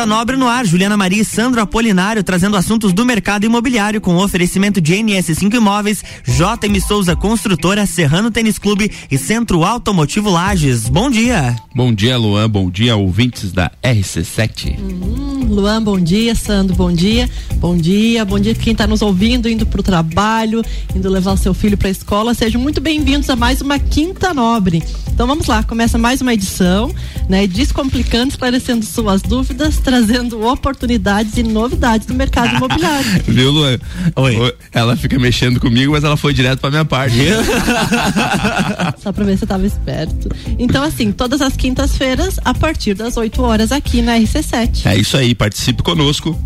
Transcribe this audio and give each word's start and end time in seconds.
Quinta 0.00 0.16
Nobre 0.16 0.34
no 0.34 0.48
ar, 0.48 0.64
Juliana 0.64 0.96
Maria 0.96 1.20
e 1.20 1.24
Sandro 1.26 1.60
Apolinário 1.60 2.24
trazendo 2.24 2.56
assuntos 2.56 2.90
do 2.90 3.04
mercado 3.04 3.44
imobiliário 3.44 4.00
com 4.00 4.16
oferecimento 4.16 4.80
de 4.80 4.94
NS5 4.94 5.52
Imóveis, 5.52 6.02
JM 6.24 6.80
Souza 6.80 7.14
Construtora, 7.14 7.84
Serrano 7.84 8.30
Tênis 8.30 8.58
Clube 8.58 8.90
e 9.10 9.18
Centro 9.18 9.62
Automotivo 9.62 10.30
Lages. 10.30 10.88
Bom 10.88 11.10
dia. 11.10 11.54
Bom 11.74 11.92
dia, 11.92 12.16
Luan. 12.16 12.48
Bom 12.48 12.70
dia, 12.70 12.96
ouvintes 12.96 13.52
da 13.52 13.70
RC7. 13.82 14.78
Uhum. 14.78 15.44
Luan, 15.50 15.82
bom 15.82 16.00
dia. 16.00 16.34
Sandro, 16.34 16.74
bom 16.74 16.90
dia. 16.90 17.28
Bom 17.56 17.76
dia, 17.76 18.24
bom 18.24 18.38
dia 18.38 18.54
quem 18.54 18.72
está 18.72 18.86
nos 18.86 19.02
ouvindo, 19.02 19.50
indo 19.50 19.66
para 19.66 19.80
o 19.80 19.82
trabalho, 19.82 20.62
indo 20.94 21.10
levar 21.10 21.32
o 21.32 21.36
seu 21.36 21.52
filho 21.52 21.76
para 21.76 21.88
a 21.88 21.90
escola. 21.90 22.32
Sejam 22.32 22.58
muito 22.58 22.80
bem-vindos 22.80 23.28
a 23.28 23.36
mais 23.36 23.60
uma 23.60 23.78
Quinta 23.78 24.32
Nobre. 24.32 24.82
Então 25.12 25.26
vamos 25.26 25.46
lá, 25.46 25.62
começa 25.62 25.98
mais 25.98 26.22
uma 26.22 26.32
edição, 26.32 26.90
né? 27.28 27.46
Descomplicando, 27.46 28.28
esclarecendo 28.28 28.86
suas 28.86 29.20
dúvidas, 29.20 29.78
trazendo 29.90 30.46
oportunidades 30.46 31.36
e 31.36 31.42
novidades 31.42 32.06
do 32.06 32.14
mercado 32.14 32.56
imobiliário. 32.56 33.10
Viu, 33.26 33.50
Luan? 33.50 33.76
Oi. 34.14 34.54
Ela 34.70 34.96
fica 34.96 35.18
mexendo 35.18 35.58
comigo, 35.58 35.92
mas 35.92 36.04
ela 36.04 36.16
foi 36.16 36.32
direto 36.32 36.60
para 36.60 36.70
minha 36.70 36.84
parte. 36.84 37.16
Só 39.02 39.10
para 39.12 39.24
ver 39.24 39.36
se 39.36 39.42
eu 39.42 39.48
tava 39.48 39.66
esperto. 39.66 40.28
Então, 40.60 40.84
assim, 40.84 41.10
todas 41.10 41.40
as 41.40 41.56
quintas-feiras, 41.56 42.38
a 42.44 42.54
partir 42.54 42.94
das 42.94 43.16
8 43.16 43.42
horas, 43.42 43.72
aqui 43.72 44.00
na 44.00 44.16
RC7. 44.16 44.86
É 44.86 44.96
isso 44.96 45.16
aí, 45.16 45.34
participe 45.34 45.82
conosco 45.82 46.38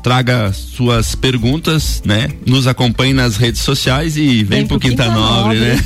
traga 0.00 0.52
suas 0.52 1.16
perguntas, 1.16 2.00
né? 2.04 2.28
Nos 2.46 2.68
acompanhe 2.68 3.12
nas 3.12 3.36
redes 3.36 3.62
sociais 3.62 4.16
e 4.16 4.44
vem, 4.44 4.44
vem 4.44 4.66
pro, 4.68 4.78
pro 4.78 4.88
Quinta, 4.88 5.02
Quinta 5.02 5.16
Nobre, 5.16 5.58
Nobre, 5.58 5.74
né? 5.74 5.82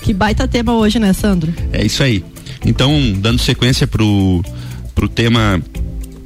que 0.00 0.14
baita 0.14 0.48
tema 0.48 0.72
hoje, 0.72 0.98
né, 0.98 1.12
Sandro? 1.12 1.52
É 1.70 1.84
isso 1.84 2.02
aí. 2.02 2.24
Então, 2.64 3.12
dando 3.16 3.40
sequência 3.40 3.86
pro, 3.86 4.42
pro 4.94 5.08
tema 5.08 5.62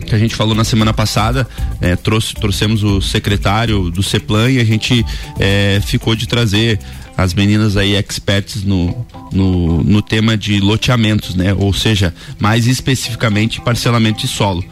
que 0.06 0.14
a 0.14 0.18
gente 0.18 0.36
falou 0.36 0.54
na 0.54 0.64
semana 0.64 0.94
passada, 0.94 1.46
é, 1.80 1.96
trouxe, 1.96 2.32
trouxemos 2.34 2.82
o 2.82 3.00
secretário 3.00 3.90
do 3.90 4.02
CEPLAN 4.02 4.50
e 4.50 4.60
a 4.60 4.64
gente 4.64 5.04
é, 5.38 5.80
ficou 5.84 6.14
de 6.14 6.28
trazer 6.28 6.78
as 7.16 7.34
meninas 7.34 7.76
aí 7.76 7.96
experts 7.96 8.62
no, 8.62 9.06
no, 9.32 9.82
no, 9.82 10.02
tema 10.02 10.36
de 10.36 10.60
loteamentos, 10.60 11.34
né? 11.34 11.54
Ou 11.54 11.72
seja, 11.72 12.14
mais 12.38 12.66
especificamente 12.66 13.60
parcelamento 13.60 14.20
de 14.20 14.28
solo. 14.28 14.62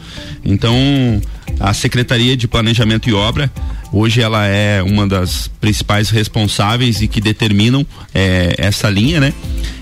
Então, 0.43 0.75
a 1.59 1.73
Secretaria 1.73 2.37
de 2.37 2.47
Planejamento 2.47 3.09
e 3.09 3.13
Obra, 3.13 3.51
hoje 3.91 4.21
ela 4.21 4.45
é 4.45 4.81
uma 4.83 5.07
das 5.07 5.47
principais 5.59 6.09
responsáveis 6.11 7.01
e 7.01 7.07
que 7.07 7.19
determinam 7.19 7.85
é, 8.13 8.53
essa 8.57 8.89
linha, 8.89 9.19
né? 9.19 9.33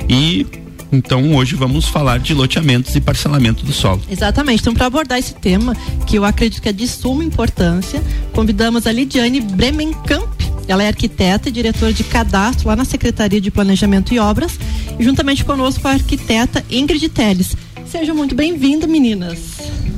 E 0.07 0.47
então 0.95 1.35
hoje 1.35 1.55
vamos 1.55 1.87
falar 1.87 2.19
de 2.19 2.33
loteamentos 2.33 2.95
e 2.95 3.01
parcelamento 3.01 3.65
do 3.65 3.73
solo. 3.73 4.01
Exatamente. 4.09 4.61
Então 4.61 4.73
para 4.73 4.85
abordar 4.85 5.17
esse 5.17 5.33
tema, 5.33 5.75
que 6.05 6.17
eu 6.17 6.23
acredito 6.23 6.61
que 6.61 6.69
é 6.69 6.73
de 6.73 6.87
suma 6.87 7.23
importância, 7.23 8.01
convidamos 8.33 8.85
a 8.85 8.91
Lidiane 8.91 9.41
Bremenkamp. 9.41 10.29
Ela 10.67 10.83
é 10.83 10.87
arquiteta 10.87 11.49
e 11.49 11.51
diretora 11.51 11.91
de 11.91 12.03
cadastro 12.03 12.67
lá 12.67 12.75
na 12.75 12.85
Secretaria 12.85 13.41
de 13.41 13.51
Planejamento 13.51 14.13
e 14.13 14.19
Obras, 14.19 14.57
e 14.97 15.03
juntamente 15.03 15.43
conosco 15.43 15.87
a 15.87 15.91
arquiteta 15.91 16.63
Ingrid 16.69 17.09
Teles. 17.09 17.57
Sejam 17.85 18.15
muito 18.15 18.33
bem-vindas, 18.33 18.89
meninas. 18.89 19.39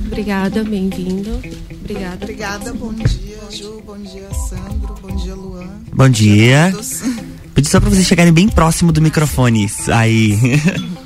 Obrigada, 0.07 0.63
bem-vindo. 0.63 1.39
Obrigada. 1.71 2.17
Obrigada, 2.23 2.73
bom 2.73 2.93
dia, 2.93 3.37
Ju, 3.51 3.81
bom 3.85 3.97
dia, 3.97 4.27
Sandro, 4.49 4.95
bom 5.01 5.15
dia, 5.15 5.35
Luan. 5.35 5.69
Bom 5.93 6.09
dia. 6.09 6.71
Bom 6.73 6.81
dia 6.81 7.34
Pedi 7.55 7.69
só 7.69 7.79
pra 7.79 7.89
vocês 7.89 8.05
chegarem 8.05 8.33
bem 8.33 8.49
próximo 8.49 8.91
do 8.91 9.01
microfone. 9.01 9.71
Aí. 9.87 10.37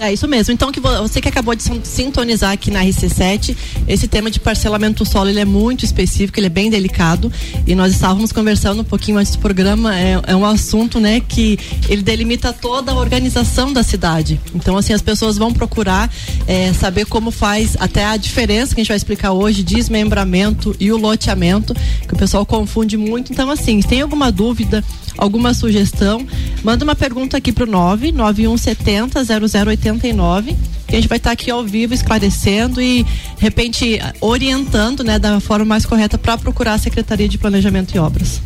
É 0.00 0.12
isso 0.12 0.28
mesmo. 0.28 0.54
Então, 0.54 0.70
que 0.70 0.78
você 0.78 1.20
que 1.20 1.28
acabou 1.28 1.56
de 1.56 1.62
sintonizar 1.82 2.52
aqui 2.52 2.70
na 2.70 2.84
RC7, 2.84 3.56
esse 3.88 4.06
tema 4.06 4.30
de 4.30 4.38
parcelamento 4.38 5.02
do 5.02 5.10
solo 5.10 5.28
ele 5.28 5.40
é 5.40 5.44
muito 5.44 5.84
específico, 5.84 6.38
ele 6.38 6.46
é 6.46 6.50
bem 6.50 6.70
delicado. 6.70 7.32
E 7.66 7.74
nós 7.74 7.92
estávamos 7.92 8.30
conversando 8.30 8.82
um 8.82 8.84
pouquinho 8.84 9.18
antes 9.18 9.32
do 9.32 9.38
programa. 9.40 9.98
É, 9.98 10.20
é 10.24 10.36
um 10.36 10.44
assunto, 10.46 11.00
né, 11.00 11.18
que 11.18 11.58
ele 11.88 12.02
delimita 12.02 12.52
toda 12.52 12.92
a 12.92 12.94
organização 12.94 13.72
da 13.72 13.82
cidade. 13.82 14.40
Então, 14.54 14.76
assim, 14.76 14.92
as 14.92 15.02
pessoas 15.02 15.36
vão 15.36 15.52
procurar 15.52 16.08
é, 16.46 16.72
saber 16.72 17.06
como 17.06 17.32
faz 17.32 17.76
até 17.80 18.04
a 18.04 18.16
diferença 18.16 18.76
que 18.76 18.80
a 18.80 18.84
gente 18.84 18.88
vai 18.88 18.96
explicar 18.96 19.32
hoje, 19.32 19.64
desmembramento 19.64 20.76
e 20.78 20.92
o 20.92 20.96
loteamento, 20.96 21.74
que 22.06 22.14
o 22.14 22.16
pessoal 22.16 22.46
confunde 22.46 22.96
muito. 22.96 23.32
Então, 23.32 23.50
assim, 23.50 23.82
se 23.82 23.88
tem 23.88 24.00
alguma 24.00 24.30
dúvida, 24.30 24.84
alguma 25.18 25.52
sugestão, 25.52 26.26
manda 26.64 26.84
uma 26.84 26.94
pergunta 26.94 27.36
aqui 27.36 27.52
pro 27.52 27.66
99170 27.66 29.20
0089 29.66 30.56
que 30.88 30.96
a 30.96 31.00
gente 31.00 31.08
vai 31.08 31.18
estar 31.18 31.32
aqui 31.32 31.50
ao 31.50 31.62
vivo 31.62 31.92
esclarecendo 31.92 32.80
e, 32.80 33.02
de 33.02 33.42
repente, 33.42 34.00
orientando 34.22 35.04
né, 35.04 35.18
da 35.18 35.38
forma 35.38 35.66
mais 35.66 35.84
correta 35.84 36.16
para 36.16 36.38
procurar 36.38 36.72
a 36.72 36.78
Secretaria 36.78 37.28
de 37.28 37.36
Planejamento 37.36 37.94
e 37.94 37.98
Obras. 37.98 38.40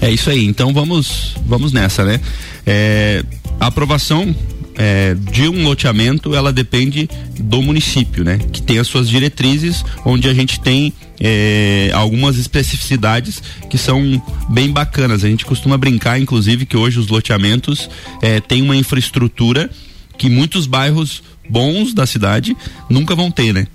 É 0.00 0.10
isso 0.10 0.30
aí, 0.30 0.44
então 0.44 0.72
vamos, 0.72 1.36
vamos 1.46 1.72
nessa, 1.72 2.04
né? 2.04 2.20
É, 2.66 3.22
a 3.60 3.66
aprovação 3.66 4.34
é, 4.82 5.14
de 5.14 5.46
um 5.46 5.62
loteamento, 5.62 6.34
ela 6.34 6.50
depende 6.50 7.06
do 7.38 7.60
município, 7.60 8.24
né? 8.24 8.38
Que 8.50 8.62
tem 8.62 8.78
as 8.78 8.86
suas 8.86 9.10
diretrizes, 9.10 9.84
onde 10.06 10.26
a 10.26 10.32
gente 10.32 10.58
tem 10.58 10.90
é, 11.20 11.90
algumas 11.92 12.38
especificidades 12.38 13.42
que 13.68 13.76
são 13.76 14.00
bem 14.48 14.70
bacanas. 14.70 15.22
A 15.22 15.28
gente 15.28 15.44
costuma 15.44 15.76
brincar, 15.76 16.18
inclusive, 16.18 16.64
que 16.64 16.78
hoje 16.78 16.98
os 16.98 17.08
loteamentos 17.08 17.90
é, 18.22 18.40
têm 18.40 18.62
uma 18.62 18.74
infraestrutura 18.74 19.68
que 20.16 20.30
muitos 20.30 20.66
bairros 20.66 21.22
bons 21.46 21.92
da 21.92 22.06
cidade 22.06 22.56
nunca 22.88 23.14
vão 23.14 23.30
ter, 23.30 23.52
né? 23.52 23.66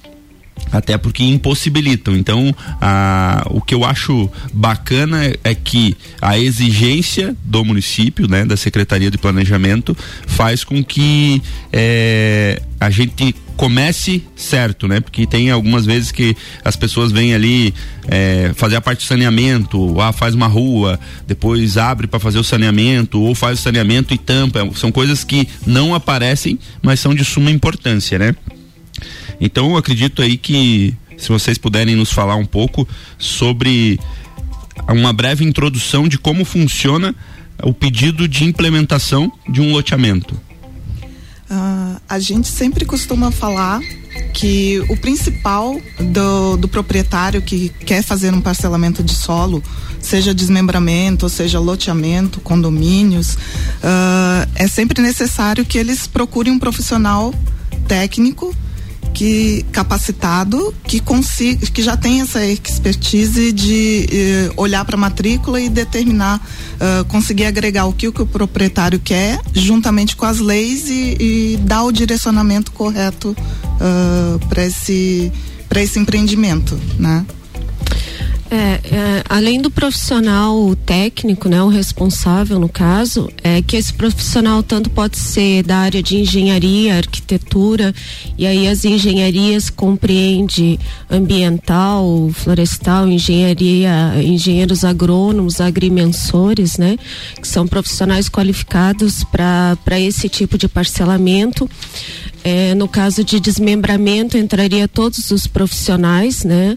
Até 0.72 0.98
porque 0.98 1.24
impossibilitam. 1.24 2.16
Então, 2.16 2.54
a, 2.82 3.46
o 3.50 3.62
que 3.62 3.74
eu 3.74 3.84
acho 3.84 4.30
bacana 4.54 5.34
é 5.44 5.56
que 5.56 5.96
a 6.22 6.38
exigência 6.38 7.36
do 7.44 7.64
município, 7.64 8.28
né, 8.28 8.46
da 8.46 8.58
Secretaria 8.58 9.12
de 9.12 9.18
Planejamento, 9.18 9.96
faz 10.28 10.64
com 10.64 10.84
que 10.84 11.42
é, 11.72 12.62
a 12.80 12.90
gente 12.90 13.36
comece 13.56 14.22
certo, 14.36 14.86
né? 14.86 15.00
Porque 15.00 15.26
tem 15.26 15.50
algumas 15.50 15.86
vezes 15.86 16.12
que 16.12 16.36
as 16.64 16.76
pessoas 16.76 17.12
vêm 17.12 17.34
ali 17.34 17.74
é, 18.08 18.52
fazer 18.54 18.76
a 18.76 18.82
parte 18.82 19.00
do 19.00 19.08
saneamento, 19.08 20.02
ah, 20.02 20.12
faz 20.12 20.36
uma 20.36 20.48
rua, 20.48 21.00
depois 21.26 21.78
abre 21.78 22.06
para 22.06 22.20
fazer 22.20 22.38
o 22.38 22.44
saneamento, 22.44 23.22
ou 23.22 23.34
faz 23.34 23.60
o 23.60 23.62
saneamento 23.62 24.14
e 24.14 24.18
tampa. 24.18 24.68
São 24.76 24.92
coisas 24.92 25.24
que 25.24 25.48
não 25.66 25.96
aparecem, 25.96 26.60
mas 26.82 27.00
são 27.00 27.16
de 27.16 27.24
suma 27.24 27.50
importância, 27.50 28.20
né? 28.20 28.36
Então 29.40 29.72
eu 29.72 29.78
acredito 29.78 30.22
aí 30.22 30.38
que 30.38 30.96
se 31.18 31.30
vocês 31.30 31.58
puderem 31.58 31.96
nos 31.96 32.12
falar 32.12 32.36
um 32.36 32.46
pouco 32.46 32.88
sobre 33.18 34.00
uma 34.90 35.14
breve 35.14 35.44
introdução 35.44 36.08
de 36.08 36.18
como 36.18 36.44
funciona 36.44 37.16
o 37.64 37.74
pedido 37.74 38.28
de 38.28 38.44
implementação 38.44 39.32
de 39.48 39.62
um 39.62 39.72
loteamento. 39.72 40.36
Uh, 41.50 42.02
a 42.10 42.20
gente 42.20 42.48
sempre 42.48 42.86
costuma 42.86 43.32
falar 43.32 43.80
que 44.34 44.84
o 44.90 44.98
principal 44.98 45.80
do, 46.00 46.58
do, 46.58 46.68
proprietário 46.68 47.42
que 47.42 47.70
quer 47.86 48.04
fazer 48.04 48.34
um 48.34 48.42
parcelamento 48.42 49.04
de 49.04 49.14
solo, 49.14 49.64
seja 50.00 50.34
desmembramento, 50.34 51.30
seja 51.30 51.60
loteamento, 51.60 52.40
condomínios, 52.42 53.36
uh, 53.36 54.50
é 54.56 54.68
sempre 54.68 55.02
necessário 55.02 55.66
que 55.66 55.78
eles 55.78 56.08
procurem 56.08 56.52
um 56.52 56.60
profissional 56.60 57.34
técnico 57.88 58.56
que 59.16 59.66
capacitado 59.72 60.76
que 60.84 61.00
consiga 61.00 61.66
que 61.68 61.82
já 61.82 61.96
tem 61.96 62.20
essa 62.20 62.46
expertise 62.46 63.54
de 63.54 64.08
eh, 64.12 64.52
olhar 64.58 64.84
para 64.84 64.96
a 64.96 65.00
matrícula 65.00 65.60
e 65.60 65.70
determinar 65.70 66.46
uh, 66.76 67.06
conseguir 67.06 67.46
agregar 67.46 67.86
o 67.86 67.94
que, 67.94 68.10
o 68.10 68.12
que 68.12 68.22
o 68.22 68.26
proprietário 68.26 69.00
quer 69.00 69.40
juntamente 69.54 70.18
com 70.18 70.26
as 70.26 70.40
leis 70.40 70.90
e, 70.90 71.16
e 71.18 71.58
dar 71.62 71.84
o 71.86 71.94
direcionamento 71.94 72.74
correto 72.74 73.30
uh, 73.30 74.48
para 74.48 74.66
esse 74.66 75.32
para 75.70 75.82
esse 75.82 75.98
empreendimento 75.98 76.78
né 77.00 77.26
é, 78.50 78.56
é, 78.56 79.24
além 79.28 79.60
do 79.60 79.72
profissional 79.72 80.76
técnico, 80.86 81.50
né, 81.50 81.64
o 81.64 81.68
responsável 81.68 82.60
no 82.60 82.70
caso, 82.70 83.30
é 83.44 83.62
que 83.62 83.76
esse 83.76 83.92
profissional 83.92 84.62
tanto 84.62 84.90
pode 84.90 85.18
ser 85.18 85.64
da 85.64 85.78
área 85.78 86.02
de 86.02 86.18
engenharia, 86.18 86.98
arquitetura, 86.98 87.94
e 88.38 88.46
aí 88.46 88.68
as 88.68 88.86
engenharias 88.86 89.70
compreende 89.70 90.80
ambiental, 91.10 92.30
florestal, 92.34 93.08
engenharia, 93.08 94.14
engenheiros 94.24 94.86
agrônomos, 94.86 95.60
agrimensores, 95.60 96.78
né, 96.78 96.98
que 97.42 97.48
são 97.48 97.68
profissionais 97.68 98.30
qualificados 98.30 99.24
para 99.24 100.00
esse 100.00 100.30
tipo 100.30 100.58
de 100.58 100.68
parcelamento. 100.68 101.70
É, 102.48 102.76
no 102.76 102.88
caso 102.88 103.24
de 103.24 103.40
desmembramento, 103.40 104.38
entraria 104.38 104.88
todos 104.88 105.32
os 105.32 105.48
profissionais, 105.48 106.44
né? 106.44 106.76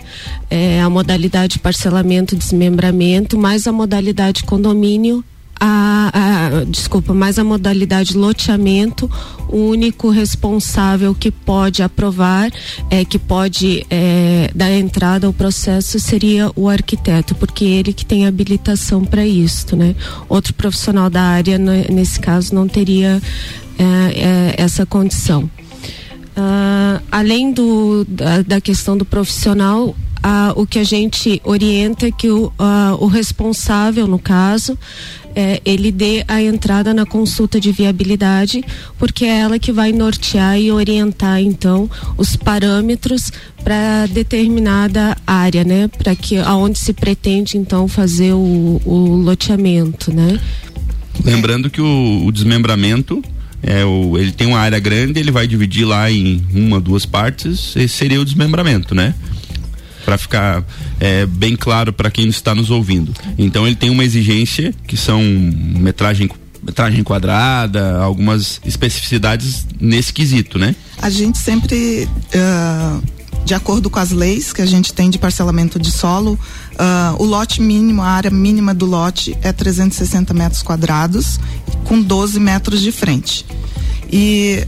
É, 0.49 0.81
a 0.81 0.88
modalidade 0.88 1.59
parcelamento, 1.59 2.35
desmembramento, 2.35 3.37
mais 3.37 3.67
a 3.67 3.73
modalidade 3.73 4.44
condomínio, 4.44 5.23
a, 5.60 6.10
a, 6.60 6.64
desculpa, 6.64 7.12
mais 7.12 7.38
a 7.38 7.44
modalidade 7.44 8.16
loteamento, 8.16 9.10
o 9.49 9.56
único 9.56 10.10
responsável 10.10 11.14
que 11.14 11.31
pode 11.31 11.82
aprovar, 11.82 12.50
é, 12.90 13.05
que 13.05 13.19
pode 13.19 13.87
é, 13.90 14.50
dar 14.55 14.70
entrada 14.72 15.26
ao 15.26 15.32
processo 15.32 15.99
seria 15.99 16.50
o 16.55 16.69
arquiteto, 16.69 17.34
porque 17.34 17.64
ele 17.64 17.93
que 17.93 18.05
tem 18.05 18.26
habilitação 18.26 19.05
para 19.05 19.26
isso, 19.26 19.76
né? 19.76 19.94
Outro 20.28 20.55
profissional 20.55 21.10
da 21.10 21.22
área, 21.22 21.58
nesse 21.58 22.20
caso, 22.20 22.55
não 22.55 22.69
teria 22.69 23.20
é, 23.78 23.84
é, 23.84 24.55
essa 24.58 24.84
condição. 24.84 25.50
Uh, 26.38 27.02
além 27.10 27.52
do, 27.52 28.05
da, 28.08 28.43
da, 28.43 28.60
questão 28.60 28.96
do 28.96 29.05
profissional, 29.05 29.96
uh, 30.25 30.61
o 30.61 30.67
que 30.67 30.79
a 30.79 30.85
gente 30.85 31.41
orienta 31.44 32.06
é 32.06 32.11
que 32.11 32.29
o, 32.31 32.47
uh, 32.47 32.97
o 32.99 33.06
responsável, 33.06 34.06
no 34.06 34.19
caso, 34.19 34.79
é, 35.35 35.61
ele 35.65 35.93
dê 35.93 36.25
a 36.26 36.43
entrada 36.43 36.93
na 36.93 37.06
consulta 37.06 37.61
de 37.61 37.70
viabilidade, 37.70 38.65
porque 38.99 39.25
é 39.25 39.38
ela 39.38 39.59
que 39.59 39.70
vai 39.70 39.93
nortear 39.93 40.59
e 40.59 40.73
orientar 40.73 41.41
então 41.41 41.88
os 42.17 42.35
parâmetros 42.35 43.31
para 43.62 44.06
determinada 44.06 45.17
área, 45.26 45.62
né? 45.62 45.88
Para 45.88 46.17
que 46.17 46.38
aonde 46.38 46.79
se 46.79 46.93
pretende 46.93 47.56
então 47.56 47.87
fazer 47.87 48.32
o, 48.32 48.81
o 48.85 49.17
loteamento, 49.23 50.12
né? 50.12 50.41
Lembrando 51.25 51.70
que 51.70 51.81
o, 51.81 52.25
o 52.26 52.32
desmembramento 52.32 53.23
é, 53.62 53.85
o, 53.85 54.17
ele 54.17 54.32
tem 54.32 54.47
uma 54.47 54.59
área 54.59 54.79
grande, 54.79 55.19
ele 55.19 55.31
vai 55.31 55.47
dividir 55.47 55.85
lá 55.85 56.11
em 56.11 56.43
uma, 56.53 56.81
duas 56.81 57.05
partes, 57.05 57.75
esse 57.76 57.88
seria 57.88 58.20
o 58.20 58.25
desmembramento, 58.25 58.94
né? 58.94 59.15
Para 60.08 60.16
ficar 60.16 60.64
é, 60.99 61.26
bem 61.26 61.55
claro 61.55 61.93
para 61.93 62.10
quem 62.10 62.28
está 62.28 62.55
nos 62.55 62.70
ouvindo. 62.70 63.12
Então 63.37 63.66
ele 63.66 63.76
tem 63.76 63.90
uma 63.90 64.02
exigência 64.02 64.75
que 64.87 64.96
são 64.96 65.22
metragem 65.22 66.31
metragem 66.62 67.05
quadrada, 67.05 67.99
algumas 67.99 68.58
especificidades 68.64 69.66
nesse 69.78 70.12
quesito, 70.12 70.58
né? 70.58 70.75
A 71.00 71.10
gente 71.10 71.37
sempre 71.37 72.08
uh, 72.34 73.02
de 73.44 73.55
acordo 73.55 73.88
com 73.88 73.99
as 73.99 74.10
leis 74.10 74.52
que 74.52 74.60
a 74.60 74.66
gente 74.66 74.93
tem 74.93 75.08
de 75.08 75.19
parcelamento 75.19 75.78
de 75.78 75.90
solo, 75.90 76.38
uh, 76.78 77.22
o 77.22 77.26
lote 77.26 77.60
mínimo, 77.60 78.02
a 78.02 78.08
área 78.08 78.30
mínima 78.30 78.72
do 78.72 78.86
lote 78.86 79.36
é 79.42 79.52
360 79.52 80.32
metros 80.32 80.62
quadrados, 80.62 81.38
com 81.84 82.00
12 82.00 82.40
metros 82.40 82.80
de 82.80 82.92
frente. 82.92 83.44
E 84.10 84.64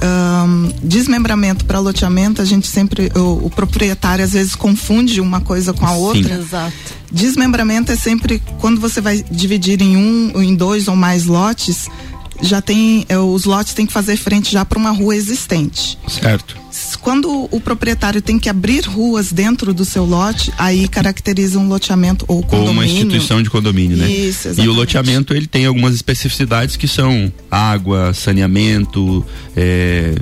um, 0.47 0.71
desmembramento 0.83 1.65
para 1.65 1.79
loteamento, 1.79 2.43
a 2.43 2.45
gente 2.45 2.67
sempre, 2.67 3.11
o, 3.17 3.47
o, 3.47 3.51
proprietário 3.51 4.23
às 4.23 4.33
vezes 4.33 4.55
confunde 4.55 5.19
uma 5.19 5.41
coisa 5.41 5.73
com 5.73 5.87
a 5.87 5.93
outra. 5.93 6.37
Sim. 6.37 6.43
Exato. 6.43 6.75
Desmembramento 7.11 7.91
é 7.91 7.97
sempre 7.97 8.43
quando 8.59 8.79
você 8.79 9.01
vai 9.01 9.25
dividir 9.31 9.81
em 9.81 9.97
um, 9.97 10.43
em 10.43 10.55
dois 10.55 10.89
ou 10.89 10.97
mais 10.97 11.25
lotes, 11.25 11.89
já 12.43 12.61
tem, 12.61 13.07
é, 13.09 13.19
os 13.19 13.45
lotes 13.45 13.73
têm 13.73 13.87
que 13.87 13.93
fazer 13.93 14.17
frente 14.19 14.53
já 14.53 14.63
para 14.63 14.79
uma 14.79 14.91
rua 14.91 15.17
existente. 15.17 15.99
Certo 16.07 16.60
quando 17.01 17.49
o 17.51 17.61
proprietário 17.61 18.23
tem 18.23 18.39
que 18.39 18.49
abrir 18.49 18.85
ruas 18.85 19.33
dentro 19.33 19.73
do 19.75 19.85
seu 19.85 20.05
lote, 20.05 20.53
aí 20.59 20.87
caracteriza 20.89 21.59
um 21.59 21.69
loteamento 21.69 22.25
ou 22.29 22.43
condomínio. 22.43 22.67
Ou 22.67 22.73
uma 22.73 22.87
instituição 22.87 23.43
de 23.43 23.51
condomínio, 23.51 23.97
né? 23.97 24.09
Isso, 24.11 24.49
exatamente. 24.49 24.67
E 24.67 24.69
o 24.69 24.73
loteamento 24.73 25.35
ele 25.35 25.47
tem 25.47 25.67
algumas 25.67 25.95
especificidades 25.95 26.77
que 26.77 26.87
são 26.87 27.33
água, 27.51 28.13
saneamento, 28.15 29.25
é, 29.57 30.15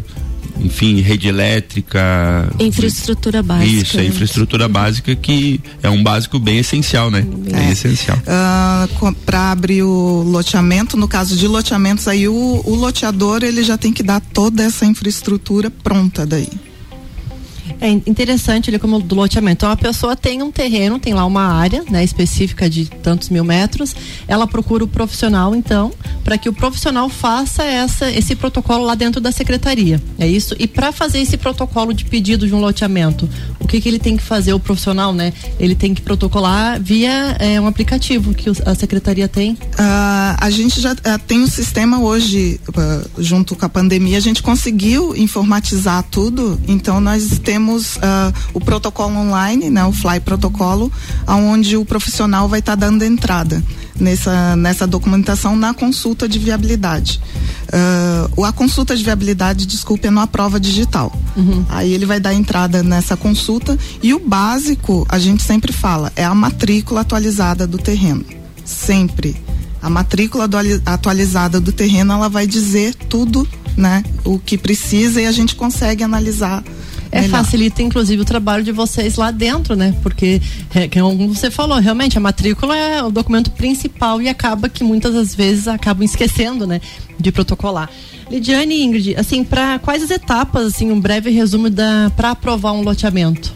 enfim, 0.60 1.00
rede 1.00 1.28
elétrica. 1.28 2.50
Infraestrutura 2.58 3.42
básica. 3.42 3.70
Isso, 3.70 3.98
a 3.98 4.04
infraestrutura 4.04 4.68
básica 4.68 5.14
que 5.14 5.60
é 5.82 5.88
um 5.88 6.02
básico 6.02 6.38
bem 6.38 6.58
essencial, 6.58 7.10
né? 7.10 7.22
Bem 7.22 7.68
é. 7.68 7.72
essencial. 7.72 8.16
Uh, 8.18 8.22
ah, 8.28 8.88
Para 9.24 9.50
abrir 9.52 9.82
o 9.82 10.22
loteamento, 10.22 10.96
no 10.96 11.08
caso 11.08 11.36
de 11.36 11.46
loteamentos, 11.46 12.08
aí 12.08 12.28
o, 12.28 12.62
o 12.64 12.74
loteador 12.74 13.42
ele 13.42 13.62
já 13.62 13.76
tem 13.76 13.92
que 13.92 14.02
dar 14.02 14.20
toda 14.20 14.62
essa 14.62 14.84
infraestrutura 14.84 15.70
pronta 15.70 16.26
daí. 16.26 16.48
É 17.80 17.88
interessante 17.88 18.70
ele 18.70 18.78
como 18.78 18.98
do 18.98 19.14
loteamento. 19.14 19.58
Então 19.58 19.70
a 19.70 19.76
pessoa 19.76 20.16
tem 20.16 20.42
um 20.42 20.50
terreno, 20.50 20.98
tem 20.98 21.14
lá 21.14 21.24
uma 21.24 21.42
área, 21.42 21.84
né, 21.90 22.02
específica 22.02 22.68
de 22.68 22.86
tantos 22.86 23.28
mil 23.28 23.44
metros. 23.44 23.94
Ela 24.26 24.46
procura 24.46 24.84
o 24.84 24.88
profissional, 24.88 25.54
então, 25.54 25.92
para 26.24 26.36
que 26.36 26.48
o 26.48 26.52
profissional 26.52 27.08
faça 27.08 27.62
essa, 27.62 28.10
esse 28.10 28.34
protocolo 28.34 28.84
lá 28.84 28.94
dentro 28.94 29.20
da 29.20 29.30
secretaria. 29.30 30.00
É 30.18 30.26
isso. 30.26 30.54
E 30.58 30.66
para 30.66 30.90
fazer 30.92 31.20
esse 31.20 31.36
protocolo 31.36 31.94
de 31.94 32.04
pedido 32.04 32.46
de 32.46 32.54
um 32.54 32.60
loteamento, 32.60 33.28
o 33.60 33.66
que, 33.66 33.80
que 33.80 33.88
ele 33.88 33.98
tem 33.98 34.16
que 34.16 34.22
fazer 34.22 34.52
o 34.52 34.60
profissional, 34.60 35.12
né? 35.12 35.32
Ele 35.58 35.74
tem 35.74 35.94
que 35.94 36.00
protocolar 36.00 36.80
via 36.80 37.36
é, 37.38 37.60
um 37.60 37.66
aplicativo 37.66 38.34
que 38.34 38.50
a 38.64 38.74
secretaria 38.74 39.28
tem. 39.28 39.52
Uh, 39.52 40.36
a 40.38 40.50
gente 40.50 40.80
já 40.80 40.92
uh, 40.92 40.96
tem 41.26 41.40
um 41.40 41.46
sistema 41.46 42.00
hoje 42.00 42.60
uh, 42.68 43.22
junto 43.22 43.56
com 43.56 43.66
a 43.66 43.68
pandemia. 43.68 44.16
A 44.16 44.20
gente 44.20 44.42
conseguiu 44.42 45.14
informatizar 45.16 46.04
tudo. 46.04 46.60
Então 46.66 47.00
nós 47.00 47.38
temos 47.38 47.98
o 48.52 48.60
protocolo 48.60 49.16
online, 49.16 49.70
né, 49.70 49.84
o 49.84 49.92
Fly 49.92 50.20
protocolo, 50.20 50.92
aonde 51.26 51.76
o 51.76 51.84
profissional 51.84 52.48
vai 52.48 52.60
estar 52.60 52.76
tá 52.76 52.86
dando 52.86 53.04
entrada 53.04 53.62
nessa, 54.00 54.56
nessa 54.56 54.86
documentação 54.86 55.56
na 55.56 55.74
consulta 55.74 56.28
de 56.28 56.38
viabilidade. 56.38 57.20
Uh, 58.36 58.44
a 58.44 58.52
consulta 58.52 58.96
de 58.96 59.04
viabilidade, 59.04 59.66
desculpe, 59.66 60.06
é 60.06 60.10
numa 60.10 60.26
prova 60.26 60.58
digital. 60.58 61.12
Uhum. 61.36 61.64
Aí 61.68 61.92
ele 61.92 62.06
vai 62.06 62.18
dar 62.18 62.34
entrada 62.34 62.82
nessa 62.82 63.16
consulta 63.16 63.78
e 64.02 64.14
o 64.14 64.18
básico, 64.18 65.06
a 65.08 65.18
gente 65.18 65.42
sempre 65.42 65.72
fala, 65.72 66.12
é 66.16 66.24
a 66.24 66.34
matrícula 66.34 67.02
atualizada 67.02 67.66
do 67.66 67.78
terreno. 67.78 68.24
Sempre. 68.64 69.36
A 69.80 69.88
matrícula 69.88 70.48
atualizada 70.84 71.60
do 71.60 71.72
terreno, 71.72 72.12
ela 72.12 72.28
vai 72.28 72.46
dizer 72.46 72.94
tudo, 72.94 73.46
né? 73.76 74.02
O 74.24 74.38
que 74.38 74.58
precisa 74.58 75.20
e 75.20 75.26
a 75.26 75.32
gente 75.32 75.54
consegue 75.54 76.02
analisar 76.02 76.64
é, 77.10 77.22
facilita 77.22 77.82
inclusive 77.82 78.22
o 78.22 78.24
trabalho 78.24 78.62
de 78.62 78.70
vocês 78.72 79.16
lá 79.16 79.30
dentro, 79.30 79.74
né? 79.74 79.94
Porque, 80.02 80.42
é, 80.74 80.86
como 80.88 81.34
você 81.34 81.50
falou, 81.50 81.78
realmente 81.78 82.18
a 82.18 82.20
matrícula 82.20 82.76
é 82.76 83.02
o 83.02 83.10
documento 83.10 83.50
principal 83.52 84.20
e 84.20 84.28
acaba 84.28 84.68
que 84.68 84.84
muitas 84.84 85.14
das 85.14 85.34
vezes 85.34 85.66
acabam 85.66 86.04
esquecendo, 86.04 86.66
né? 86.66 86.82
De 87.18 87.32
protocolar. 87.32 87.88
Lidiane 88.30 88.74
e 88.74 88.84
Ingrid, 88.84 89.16
assim, 89.16 89.42
para 89.42 89.78
quais 89.78 90.02
as 90.02 90.10
etapas, 90.10 90.66
assim, 90.66 90.92
um 90.92 91.00
breve 91.00 91.30
resumo 91.30 91.70
da 91.70 92.12
para 92.14 92.32
aprovar 92.32 92.72
um 92.72 92.82
loteamento? 92.82 93.54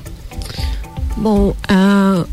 Bom, 1.14 1.54
a, 1.69 2.25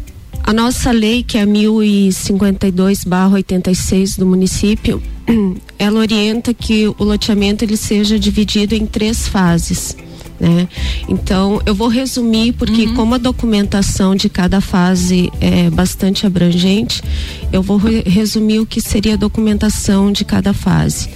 a 0.43 0.53
nossa 0.53 0.91
lei, 0.91 1.21
que 1.21 1.37
é 1.37 1.41
a 1.41 1.45
1052/86 1.45 4.17
do 4.17 4.25
município, 4.25 5.03
ela 5.77 5.99
orienta 5.99 6.53
que 6.53 6.87
o 6.87 7.03
loteamento 7.03 7.65
ele 7.65 7.75
seja 7.75 8.17
dividido 8.17 8.73
em 8.73 8.85
três 8.85 9.27
fases 9.27 9.97
né? 10.39 10.67
Então, 11.07 11.61
eu 11.65 11.75
vou 11.75 11.87
resumir 11.87 12.53
porque 12.53 12.85
uhum. 12.85 12.95
como 12.95 13.15
a 13.15 13.17
documentação 13.17 14.15
de 14.15 14.29
cada 14.29 14.61
fase 14.61 15.31
é 15.41 15.69
bastante 15.69 16.25
abrangente, 16.25 17.03
eu 17.51 17.61
vou 17.61 17.77
re 17.77 18.01
resumir 18.01 18.59
o 18.59 18.65
que 18.65 18.79
seria 18.79 19.15
a 19.15 19.17
documentação 19.17 20.11
de 20.11 20.23
cada 20.23 20.53
fase. 20.53 21.09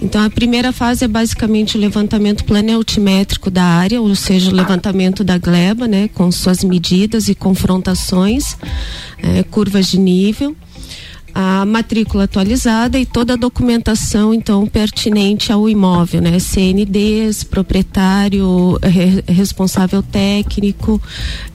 Então, 0.00 0.22
a 0.22 0.30
primeira 0.30 0.72
fase 0.72 1.04
é 1.04 1.08
basicamente 1.08 1.76
o 1.76 1.80
levantamento 1.80 2.44
planaltimétrico 2.44 3.50
da 3.50 3.64
área, 3.64 4.00
ou 4.00 4.14
seja, 4.14 4.50
o 4.50 4.54
levantamento 4.54 5.22
da 5.22 5.36
gleba, 5.36 5.86
né, 5.86 6.08
com 6.14 6.30
suas 6.30 6.64
medidas 6.64 7.28
e 7.28 7.34
confrontações, 7.34 8.56
é, 9.22 9.42
curvas 9.42 9.86
de 9.86 9.98
nível 9.98 10.56
a 11.34 11.64
matrícula 11.64 12.24
atualizada 12.24 12.98
e 12.98 13.06
toda 13.06 13.34
a 13.34 13.36
documentação 13.36 14.34
então 14.34 14.66
pertinente 14.66 15.52
ao 15.52 15.68
imóvel, 15.68 16.20
né? 16.20 16.38
CNDs, 16.38 17.44
proprietário, 17.44 18.78
re, 18.82 19.22
responsável 19.26 20.02
técnico, 20.02 21.00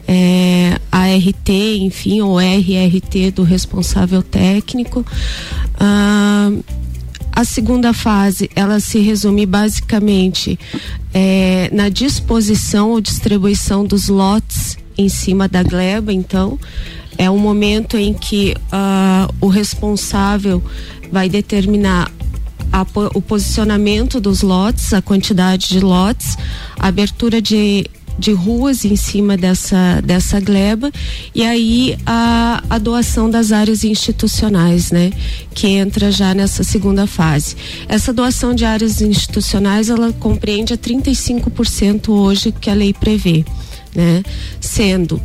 é, 0.08 0.80
ART, 0.92 1.50
enfim, 1.50 2.22
ou 2.22 2.40
RRT 2.40 3.32
do 3.32 3.44
responsável 3.44 4.22
técnico. 4.22 5.06
Ah, 5.80 6.52
a 7.36 7.44
segunda 7.44 7.92
fase, 7.92 8.50
ela 8.56 8.80
se 8.80 9.00
resume 9.00 9.46
basicamente 9.46 10.58
é, 11.14 11.70
na 11.74 11.90
disposição 11.90 12.92
ou 12.92 13.02
distribuição 13.02 13.86
dos 13.86 14.08
lotes 14.08 14.78
em 14.98 15.10
cima 15.10 15.46
da 15.46 15.62
gleba, 15.62 16.14
então, 16.14 16.58
é 17.18 17.30
um 17.30 17.38
momento 17.38 17.98
em 17.98 18.14
que 18.14 18.56
uh, 18.72 19.34
o 19.40 19.48
responsável 19.48 20.62
vai 21.12 21.30
determinar 21.30 22.12
a, 22.72 22.86
o 23.14 23.22
posicionamento 23.22 24.20
dos 24.20 24.42
lotes, 24.42 24.94
a 24.94 25.02
quantidade 25.02 25.70
de 25.70 25.80
lotes, 25.80 26.38
a 26.78 26.88
abertura 26.88 27.42
de, 27.42 27.86
de 28.20 28.34
ruas 28.34 28.84
em 28.84 28.96
cima 28.96 29.38
dessa, 29.38 30.02
dessa 30.02 30.40
gleba 30.40 30.92
e 31.34 31.44
aí 31.44 31.98
a, 32.06 32.64
a 32.70 32.78
doação 32.78 33.30
das 33.30 33.52
áreas 33.52 33.84
institucionais, 33.84 34.92
né? 34.92 35.12
Que 35.54 35.68
entra 35.68 36.12
já 36.12 36.34
nessa 36.34 36.64
segunda 36.64 37.08
fase. 37.08 37.56
Essa 37.88 38.12
doação 38.12 38.54
de 38.54 38.66
áreas 38.66 39.02
institucionais, 39.02 39.90
ela 39.90 40.12
compreende 40.14 40.74
a 40.74 40.78
35% 40.78 42.10
hoje 42.10 42.52
que 42.52 42.70
a 42.70 42.74
lei 42.74 42.94
prevê, 42.94 43.46
né? 43.96 44.22
Sendo 44.60 45.22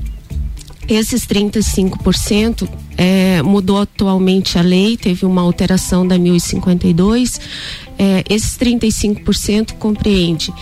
esses 0.88 1.26
35% 1.26 2.68
é, 2.96 3.42
mudou 3.42 3.78
atualmente 3.78 4.58
a 4.58 4.62
lei, 4.62 4.96
teve 4.96 5.24
uma 5.24 5.42
alteração 5.42 6.06
da 6.06 6.18
1052. 6.18 7.40
É, 7.98 8.24
esses 8.28 8.56
35% 8.58 9.74
compreende 9.74 10.52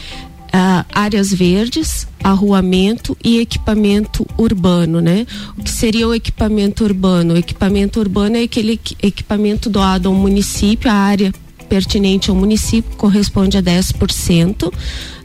Uh, 0.49 0.83
áreas 0.95 1.31
verdes, 1.31 2.09
arruamento 2.25 3.15
e 3.23 3.39
equipamento 3.39 4.27
urbano, 4.39 4.99
né? 4.99 5.27
O 5.59 5.63
que 5.63 5.71
seria 5.71 6.09
o 6.09 6.15
equipamento 6.15 6.85
urbano? 6.85 7.35
O 7.35 7.37
equipamento 7.37 8.01
urbano 8.01 8.39
é 8.39 8.45
aquele 8.45 8.81
equipamento 9.03 9.69
doado 9.69 10.09
ao 10.09 10.15
município, 10.15 10.91
a 10.91 10.95
área 10.95 11.35
pertinente 11.69 12.31
ao 12.31 12.37
município 12.37 12.97
corresponde 12.97 13.57
a 13.59 13.63
10% 13.63 14.73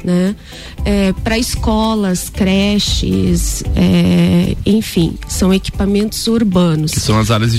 né? 0.03 0.35
É, 0.85 1.13
para 1.23 1.37
escolas, 1.37 2.29
creches, 2.29 3.63
é, 3.75 4.55
enfim, 4.65 5.13
são 5.29 5.53
equipamentos 5.53 6.27
urbanos. 6.27 6.91
Que 6.91 6.99
são 6.99 7.17
as 7.17 7.31
áreas 7.31 7.53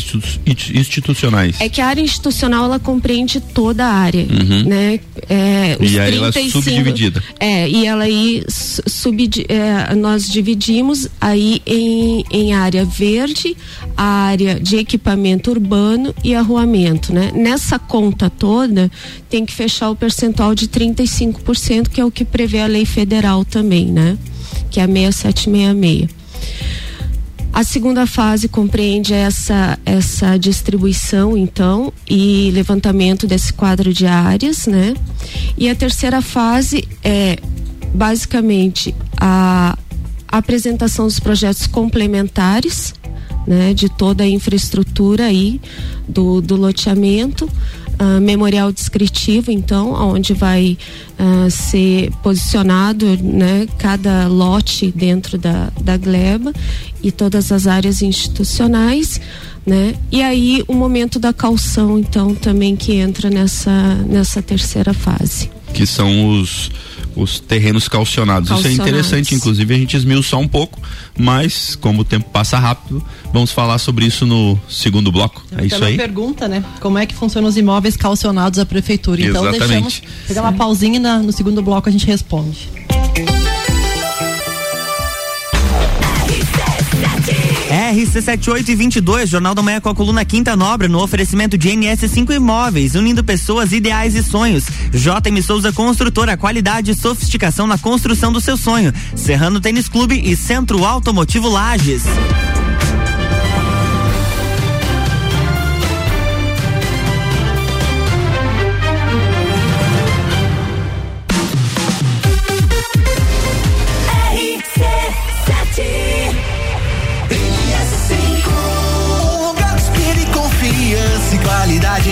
institucionais. 0.75 1.59
É 1.59 1.69
que 1.69 1.81
a 1.81 1.87
área 1.87 2.03
institucional 2.03 2.67
ela 2.67 2.79
compreende 2.79 3.41
toda 3.41 3.87
a 3.87 3.93
área, 3.93 4.27
uhum. 4.31 4.65
né? 4.65 5.01
É, 5.29 5.77
e 5.81 5.99
aí 5.99 6.13
35, 6.13 6.17
ela 6.17 6.29
é 6.29 6.51
subdividida. 6.51 7.23
É, 7.41 7.69
e 7.69 7.87
ela 7.87 8.05
aí 8.05 8.45
sub, 8.49 9.47
é, 9.49 9.95
nós 9.95 10.29
dividimos 10.29 11.09
aí 11.19 11.63
em, 11.65 12.25
em 12.31 12.53
área 12.53 12.85
verde, 12.85 13.57
a 13.97 14.05
área 14.05 14.59
de 14.59 14.77
equipamento 14.77 15.51
urbano 15.51 16.15
e 16.23 16.35
arruamento, 16.35 17.13
né? 17.13 17.31
Nessa 17.35 17.79
conta 17.79 18.29
toda 18.29 18.91
tem 19.29 19.47
que 19.47 19.53
fechar 19.53 19.91
o 19.91 19.97
percentual 19.97 20.55
de 20.55 20.69
35%, 20.69 21.89
que 21.89 22.01
é 22.01 22.05
o 22.05 22.11
que 22.11 22.25
prevê 22.25 22.61
a 22.61 22.67
lei 22.67 22.85
federal 22.85 23.45
também, 23.45 23.87
né? 23.87 24.19
Que 24.71 24.81
é 24.81 24.85
a 24.85 24.87
6766. 24.87 26.25
A 27.55 27.63
segunda 27.63 28.05
fase 28.05 28.49
compreende 28.49 29.15
essa, 29.15 29.79
essa 29.87 30.37
distribuição, 30.37 31.37
então, 31.37 31.93
e 32.11 32.51
levantamento 32.53 33.29
desse 33.29 33.53
quadro 33.53 33.95
de 33.95 34.07
áreas, 34.07 34.67
né? 34.67 34.93
E 35.57 35.71
a 35.71 35.75
terceira 35.77 36.21
fase 36.21 36.83
é 37.05 37.39
basicamente 37.95 38.93
a 39.17 39.79
apresentação 40.27 41.07
dos 41.07 41.21
projetos 41.21 41.69
complementares, 41.69 42.93
né? 43.47 43.75
De 43.75 43.89
toda 43.89 44.25
a 44.25 44.29
infraestrutura 44.29 45.27
aí 45.27 45.61
do, 46.09 46.41
do 46.41 46.57
loteamento 46.57 47.49
uh, 48.01 48.21
memorial 48.21 48.73
descritivo, 48.73 49.51
então, 49.51 49.93
onde 49.93 50.33
vai 50.35 50.77
uh, 51.19 51.51
ser 51.51 52.11
posicionado 52.23 53.07
né, 53.23 53.67
cada 53.79 54.27
lote 54.29 54.93
dentro 54.95 55.39
da, 55.39 55.71
da 55.81 55.97
gleba 55.97 56.53
e 57.03 57.11
todas 57.11 57.53
as 57.53 57.67
áreas 57.67 58.03
institucionais. 58.03 59.21
Né? 59.67 59.95
E 60.13 60.23
aí 60.23 60.63
o 60.69 60.75
momento 60.75 61.19
da 61.19 61.33
calção, 61.33 61.99
então, 61.99 62.35
também 62.35 62.77
que 62.77 62.93
entra 62.93 63.31
nessa, 63.31 63.95
nessa 64.07 64.43
terceira 64.43 64.93
fase. 64.93 65.51
Que 65.75 65.87
são 65.87 66.39
os 66.41 66.71
os 67.17 67.39
terrenos 67.39 67.89
calcionados. 67.89 68.49
calcionados. 68.49 68.59
Isso 68.59 68.69
é 68.69 68.73
interessante, 68.73 69.35
inclusive 69.35 69.75
a 69.75 69.79
gente 69.79 69.97
esmiuçar 69.97 70.39
um 70.41 70.49
pouco, 70.49 70.81
mas 71.19 71.77
como 71.77 72.03
o 72.03 72.05
tempo 72.05 72.29
passa 72.31 72.59
rápido, 72.59 73.05
vamos 73.33 73.53
falar 73.53 73.79
sobre 73.79 74.05
isso 74.05 74.27
no 74.27 74.59
segundo 74.69 75.13
bloco. 75.13 75.45
é 75.57 75.67
isso 75.67 75.83
aí. 75.85 75.97
pergunta, 75.97 76.49
né? 76.49 76.65
Como 76.81 76.99
é 76.99 77.07
que 77.07 77.15
funcionam 77.15 77.49
os 77.49 77.57
imóveis 77.57 77.97
calcionados 77.97 78.59
à 78.59 78.67
prefeitura? 78.67 79.21
Então 79.21 79.43
Exatamente. 79.43 79.69
deixamos 79.69 80.03
pegar 80.27 80.43
uma 80.43 80.53
pausinha 80.53 80.97
e 80.97 80.99
na, 80.99 81.19
no 81.19 81.33
segundo 81.33 81.63
bloco 81.63 81.89
a 81.89 81.93
gente 81.93 82.07
responde. 82.07 82.69
RC7822, 87.75 89.27
Jornal 89.27 89.53
da 89.53 89.61
Manhã 89.61 89.81
com 89.81 89.89
a 89.89 89.95
coluna 89.95 90.25
Quinta 90.25 90.55
Nobre, 90.55 90.87
no 90.87 91.03
oferecimento 91.03 91.59
de 91.59 91.71
NS5 91.71 92.33
Imóveis, 92.33 92.95
unindo 92.95 93.25
pessoas, 93.25 93.73
ideais 93.73 94.15
e 94.15 94.23
sonhos. 94.23 94.67
JM 94.93 95.43
Souza 95.43 95.73
Construtora, 95.73 96.37
qualidade 96.37 96.93
e 96.93 96.95
sofisticação 96.95 97.67
na 97.67 97.77
construção 97.77 98.33
do 98.33 98.41
seu 98.41 98.57
sonho. 98.57 98.93
Serrano 99.17 99.61
Tênis 99.61 99.89
Clube 99.89 100.23
e 100.25 100.37
Centro 100.37 100.85
Automotivo 100.85 101.49
Lages. 101.49 102.05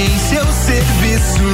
Em 0.03 0.19
seu 0.19 0.45
serviço. 0.53 1.45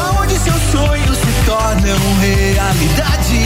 Aonde 0.00 0.36
seus 0.38 0.62
sonhos 0.72 1.16
se 1.16 1.32
tornam 1.46 1.98
realidade. 2.20 3.40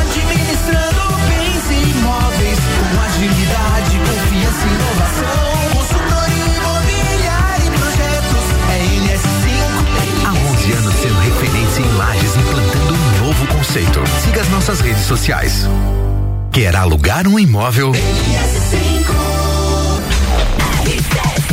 Administrando 0.00 1.02
bens 1.28 1.64
e 1.70 1.90
imóveis 1.90 2.58
com 2.58 3.00
agilidade, 3.00 3.98
confiança 3.98 4.66
e 4.66 4.74
inovação. 4.74 5.48
E 6.88 7.00
é 8.70 8.78
NS5. 9.14 9.48
Há 10.26 10.32
11 10.52 10.72
anos 10.72 10.94
sendo 10.94 11.18
referência 11.20 11.80
em 11.80 11.96
lajes, 11.96 12.36
implantando 12.36 12.94
um 12.94 13.26
novo 13.26 13.46
conceito. 13.46 14.00
Siga 14.22 14.42
as 14.42 14.48
nossas 14.50 14.80
redes 14.80 15.04
sociais. 15.04 15.66
Quer 16.52 16.76
alugar 16.76 17.26
um 17.26 17.38
imóvel? 17.38 17.92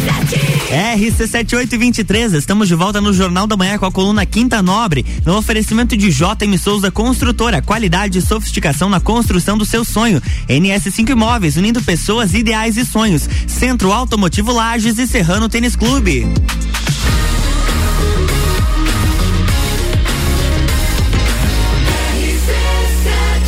NS5. 0.05 0.55
RC7823, 0.97 2.33
estamos 2.35 2.67
de 2.67 2.75
volta 2.75 3.01
no 3.01 3.11
Jornal 3.11 3.47
da 3.47 3.57
Manhã 3.57 3.77
com 3.77 3.85
a 3.85 3.91
coluna 3.91 4.25
Quinta 4.25 4.61
Nobre, 4.61 5.05
no 5.25 5.35
oferecimento 5.37 5.97
de 5.97 6.11
JM 6.11 6.57
Souza 6.61 6.91
Construtora, 6.91 7.61
qualidade 7.61 8.19
e 8.19 8.21
sofisticação 8.21 8.89
na 8.89 8.99
construção 8.99 9.57
do 9.57 9.65
seu 9.65 9.83
sonho. 9.83 10.21
NS5 10.47 11.09
Imóveis, 11.09 11.57
unindo 11.57 11.81
pessoas, 11.81 12.33
ideais 12.33 12.77
e 12.77 12.85
sonhos. 12.85 13.27
Centro 13.47 13.91
Automotivo 13.91 14.51
Lages 14.51 14.99
e 14.99 15.07
Serrano 15.07 15.49
Tênis 15.49 15.75
Clube. 15.75 16.27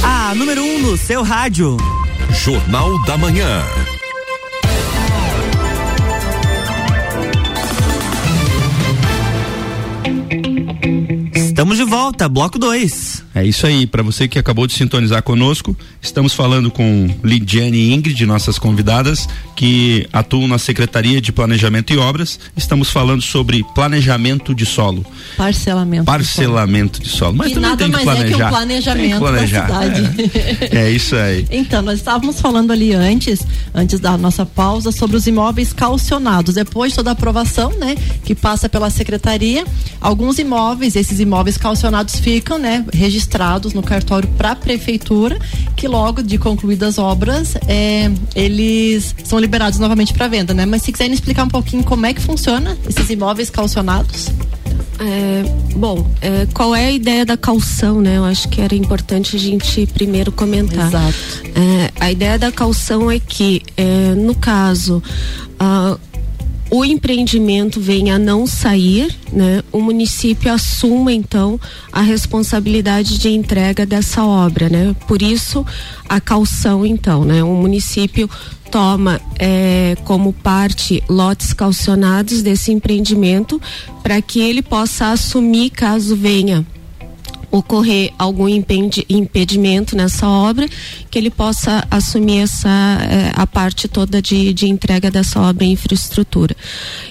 A 0.03 0.33
número 0.35 0.61
1 0.61 0.75
um 0.75 0.79
no 0.81 0.97
seu 0.97 1.23
rádio. 1.23 1.77
Jornal 2.31 3.01
da 3.05 3.17
Manhã. 3.17 3.63
Estamos 11.57 11.75
de 11.75 11.85
volta, 11.85 12.29
bloco 12.29 12.59
2. 12.59 13.23
É 13.33 13.43
isso 13.43 13.65
aí, 13.65 13.87
para 13.87 14.03
você 14.03 14.27
que 14.27 14.37
acabou 14.37 14.67
de 14.67 14.73
sintonizar 14.73 15.23
conosco, 15.23 15.75
estamos 15.99 16.31
falando 16.31 16.69
com 16.69 17.09
Lidiane 17.23 17.77
e 17.77 17.93
Ingrid, 17.95 18.27
nossas 18.27 18.59
convidadas, 18.59 19.27
que 19.55 20.07
atuam 20.13 20.47
na 20.47 20.59
Secretaria 20.59 21.19
de 21.19 21.31
Planejamento 21.31 21.91
e 21.91 21.97
Obras. 21.97 22.39
Estamos 22.55 22.91
falando 22.91 23.23
sobre 23.23 23.65
planejamento 23.73 24.53
de 24.53 24.67
solo. 24.67 25.03
Parcelamento. 25.35 26.05
Parcelamento 26.05 27.01
de 27.01 27.09
solo. 27.09 27.37
Mas 27.37 27.51
também 27.53 27.75
tem 27.75 27.91
que 27.91 28.03
planejar. 28.03 28.27
É 28.27 28.37
que 28.37 28.43
um 28.43 28.49
planejamento 28.49 29.13
que 29.13 29.17
planejar. 29.19 29.67
da 29.67 29.81
cidade. 29.81 30.31
É. 30.71 30.77
é 30.77 30.91
isso 30.91 31.15
aí. 31.15 31.43
então, 31.49 31.81
nós 31.81 31.97
estávamos 31.97 32.39
falando 32.39 32.69
ali 32.69 32.93
antes, 32.93 33.39
antes 33.73 33.99
da 33.99 34.15
nossa 34.15 34.45
pausa, 34.45 34.91
sobre 34.91 35.17
os 35.17 35.25
imóveis 35.25 35.73
calcionados. 35.73 36.53
Depois 36.53 36.91
de 36.91 36.97
toda 36.97 37.09
a 37.09 37.13
aprovação, 37.13 37.71
né, 37.79 37.95
que 38.23 38.35
passa 38.35 38.69
pela 38.69 38.91
secretaria, 38.91 39.65
alguns 39.99 40.37
imóveis, 40.37 40.95
esses 40.95 41.19
imóveis 41.19 41.46
calcionados 41.55 42.15
ficam, 42.15 42.57
né, 42.57 42.83
registrados 42.91 43.73
no 43.73 43.83
cartório 43.83 44.27
para 44.29 44.51
a 44.51 44.55
prefeitura, 44.55 45.37
que 45.75 45.87
logo 45.87 46.23
de 46.23 46.37
concluídas 46.37 46.97
obras, 46.97 47.55
é, 47.67 48.11
eles 48.35 49.15
são 49.23 49.39
liberados 49.39 49.77
novamente 49.77 50.13
para 50.13 50.27
venda, 50.27 50.53
né? 50.53 50.65
Mas 50.65 50.81
se 50.81 50.91
quiserem 50.91 51.13
explicar 51.13 51.43
um 51.43 51.49
pouquinho 51.49 51.83
como 51.83 52.05
é 52.05 52.13
que 52.13 52.21
funciona 52.21 52.75
esses 52.89 53.09
imóveis 53.09 53.49
calcionados. 53.49 54.31
É, 54.99 55.43
bom, 55.75 56.09
é, 56.21 56.47
qual 56.53 56.75
é 56.75 56.85
a 56.85 56.91
ideia 56.91 57.25
da 57.25 57.37
calção, 57.37 58.01
né? 58.01 58.17
Eu 58.17 58.25
acho 58.25 58.49
que 58.49 58.61
era 58.61 58.73
importante 58.73 59.35
a 59.35 59.39
gente 59.39 59.85
primeiro 59.87 60.31
comentar. 60.31 60.87
Exato. 60.87 61.15
É, 61.53 61.91
a 61.99 62.11
ideia 62.11 62.39
da 62.39 62.51
calção 62.51 63.09
é 63.11 63.19
que, 63.19 63.61
é, 63.75 64.15
no 64.15 64.33
caso, 64.33 65.01
uh, 65.61 65.99
o 66.69 66.83
empreendimento 66.83 67.79
venha 67.79 68.15
a 68.15 68.19
não 68.19 68.45
sair, 68.45 69.15
né, 69.31 69.63
o 69.71 69.79
município 69.81 70.51
assuma 70.51 71.13
então 71.13 71.59
a 71.91 72.01
responsabilidade 72.01 73.17
de 73.17 73.29
entrega 73.29 73.85
dessa 73.85 74.23
obra, 74.23 74.69
né? 74.69 74.95
Por 75.07 75.21
isso 75.21 75.65
a 76.09 76.19
calção 76.19 76.85
então, 76.85 77.23
né? 77.23 77.43
O 77.43 77.55
município 77.55 78.29
toma 78.69 79.21
é, 79.39 79.95
como 80.03 80.33
parte 80.33 81.01
lotes 81.07 81.53
calcionados 81.53 82.41
desse 82.41 82.71
empreendimento 82.71 83.61
para 84.03 84.21
que 84.21 84.39
ele 84.39 84.61
possa 84.61 85.11
assumir 85.11 85.69
caso 85.69 86.15
venha 86.15 86.65
ocorrer 87.51 88.13
algum 88.17 88.47
impedimento 88.47 89.95
nessa 89.95 90.27
obra, 90.27 90.67
que 91.09 91.17
ele 91.17 91.29
possa 91.29 91.85
assumir 91.89 92.39
essa 92.39 92.69
eh, 93.09 93.31
a 93.33 93.47
parte 93.47 93.87
toda 93.87 94.21
de, 94.21 94.53
de 94.53 94.67
entrega 94.67 95.09
dessa 95.09 95.39
obra 95.41 95.63
em 95.63 95.71
infraestrutura. 95.71 96.55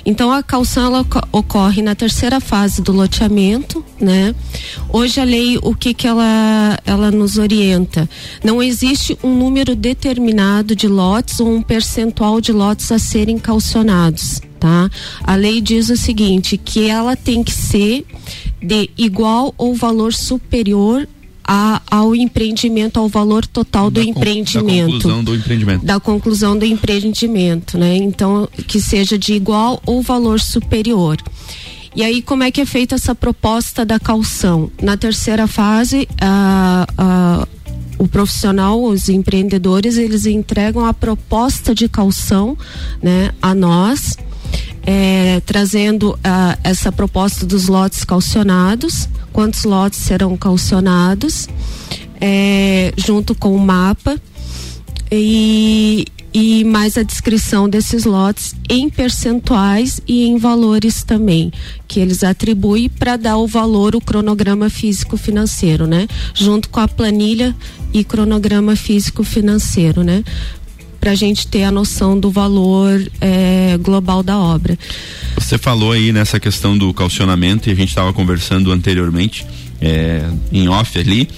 Então 0.04 0.30
a 0.30 0.42
calção 0.42 0.86
ela 0.86 1.06
ocorre 1.32 1.82
na 1.82 1.94
terceira 1.94 2.40
fase 2.40 2.82
do 2.82 2.92
loteamento, 2.92 3.84
né? 4.00 4.34
Hoje 4.90 5.20
a 5.20 5.24
lei 5.24 5.58
o 5.62 5.74
que 5.74 5.94
que 5.94 6.06
ela 6.06 6.78
ela 6.84 7.10
nos 7.10 7.38
orienta? 7.38 8.08
Não 8.44 8.62
existe 8.62 9.18
um 9.22 9.34
número 9.34 9.74
determinado 9.74 10.76
de 10.76 10.86
lotes 10.86 11.40
ou 11.40 11.52
um 11.52 11.62
percentual 11.62 12.40
de 12.40 12.52
lotes 12.52 12.92
a 12.92 12.98
serem 12.98 13.38
calcionados 13.38 14.40
tá? 14.56 14.90
A 15.22 15.36
lei 15.36 15.60
diz 15.60 15.90
o 15.90 15.96
seguinte, 15.96 16.56
que 16.56 16.88
ela 16.88 17.14
tem 17.14 17.44
que 17.44 17.52
ser 17.52 18.04
de 18.66 18.90
igual 18.98 19.54
ou 19.56 19.74
valor 19.74 20.12
superior 20.12 21.08
a, 21.46 21.80
ao 21.88 22.16
empreendimento, 22.16 22.98
ao 22.98 23.08
valor 23.08 23.46
total 23.46 23.88
do 23.88 24.00
Da 24.00 24.06
empreendimento. 24.06 24.86
Da 24.86 24.92
conclusão 24.92 25.24
do 25.24 25.34
empreendimento. 25.36 25.84
Da 25.84 26.00
conclusão 26.00 26.58
do 26.58 26.64
empreendimento, 26.64 27.78
né? 27.78 27.96
Então, 27.96 28.48
que 28.66 28.80
seja 28.80 29.16
de 29.16 29.34
igual 29.34 29.80
ou 29.86 30.02
valor 30.02 30.40
superior. 30.40 31.16
E 31.94 32.02
aí, 32.02 32.20
como 32.20 32.42
é 32.42 32.50
que 32.50 32.60
é 32.60 32.66
feita 32.66 32.96
essa 32.96 33.14
proposta 33.14 33.84
da 33.84 34.00
calção? 34.00 34.70
Na 34.82 34.96
terceira 34.96 35.46
fase, 35.46 36.08
a, 36.20 36.86
a, 36.98 37.48
o 37.98 38.08
profissional, 38.08 38.82
os 38.82 39.08
empreendedores, 39.08 39.96
eles 39.96 40.26
entregam 40.26 40.84
a 40.84 40.92
proposta 40.92 41.72
de 41.74 41.88
calção, 41.88 42.58
né, 43.00 43.30
a 43.40 43.54
nós, 43.54 44.18
é, 44.86 45.42
trazendo 45.44 46.16
ah, 46.22 46.56
essa 46.62 46.92
proposta 46.92 47.44
dos 47.44 47.66
lotes 47.66 48.04
calcionados, 48.04 49.08
quantos 49.32 49.64
lotes 49.64 49.98
serão 49.98 50.36
calcionados, 50.36 51.48
é, 52.20 52.94
junto 52.96 53.34
com 53.34 53.54
o 53.54 53.58
mapa 53.58 54.16
e, 55.10 56.06
e 56.32 56.64
mais 56.64 56.96
a 56.96 57.02
descrição 57.02 57.68
desses 57.68 58.04
lotes 58.04 58.54
em 58.68 58.88
percentuais 58.88 60.00
e 60.06 60.24
em 60.24 60.38
valores 60.38 61.02
também, 61.02 61.52
que 61.88 61.98
eles 61.98 62.22
atribuem 62.22 62.88
para 62.88 63.16
dar 63.16 63.38
o 63.38 63.46
valor, 63.46 63.96
o 63.96 64.00
cronograma 64.00 64.70
físico-financeiro, 64.70 65.86
né? 65.86 66.06
Junto 66.32 66.68
com 66.68 66.78
a 66.78 66.86
planilha 66.86 67.54
e 67.92 68.04
cronograma 68.04 68.76
físico-financeiro, 68.76 70.04
né? 70.04 70.22
Para 71.06 71.12
a 71.12 71.14
gente 71.14 71.46
ter 71.46 71.62
a 71.62 71.70
noção 71.70 72.18
do 72.18 72.32
valor 72.32 73.00
eh, 73.20 73.78
global 73.80 74.24
da 74.24 74.36
obra. 74.36 74.76
Você 75.38 75.56
falou 75.56 75.92
aí 75.92 76.10
nessa 76.10 76.40
questão 76.40 76.76
do 76.76 76.92
calcionamento 76.92 77.68
e 77.68 77.72
a 77.72 77.76
gente 77.76 77.90
estava 77.90 78.12
conversando 78.12 78.72
anteriormente, 78.72 79.46
é, 79.80 80.28
em 80.50 80.66
off 80.68 80.98
ali, 80.98 81.28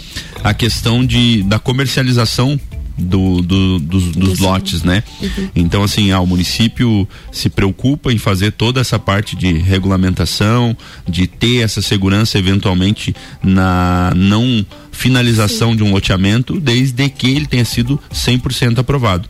a 0.42 0.54
questão 0.54 1.04
de, 1.04 1.42
da 1.42 1.58
comercialização 1.58 2.58
do, 2.96 3.42
do- 3.42 3.78
dos, 3.78 4.04
dos 4.12 4.38
lotes, 4.38 4.82
né? 4.82 5.02
Então, 5.54 5.82
assim, 5.82 6.12
ah, 6.12 6.20
o 6.20 6.26
município 6.26 7.06
se 7.30 7.50
preocupa 7.50 8.10
em 8.10 8.16
fazer 8.16 8.52
toda 8.52 8.80
essa 8.80 8.98
parte 8.98 9.36
de 9.36 9.52
regulamentação, 9.52 10.74
de 11.06 11.26
ter 11.26 11.58
essa 11.58 11.82
segurança 11.82 12.38
eventualmente 12.38 13.14
na 13.44 14.14
não 14.16 14.64
finalização 14.90 15.76
de 15.76 15.82
um 15.82 15.92
loteamento, 15.92 16.58
desde 16.58 17.06
que 17.10 17.26
ele 17.28 17.44
tenha 17.46 17.66
sido 17.66 18.00
100% 18.10 18.78
aprovado. 18.78 19.28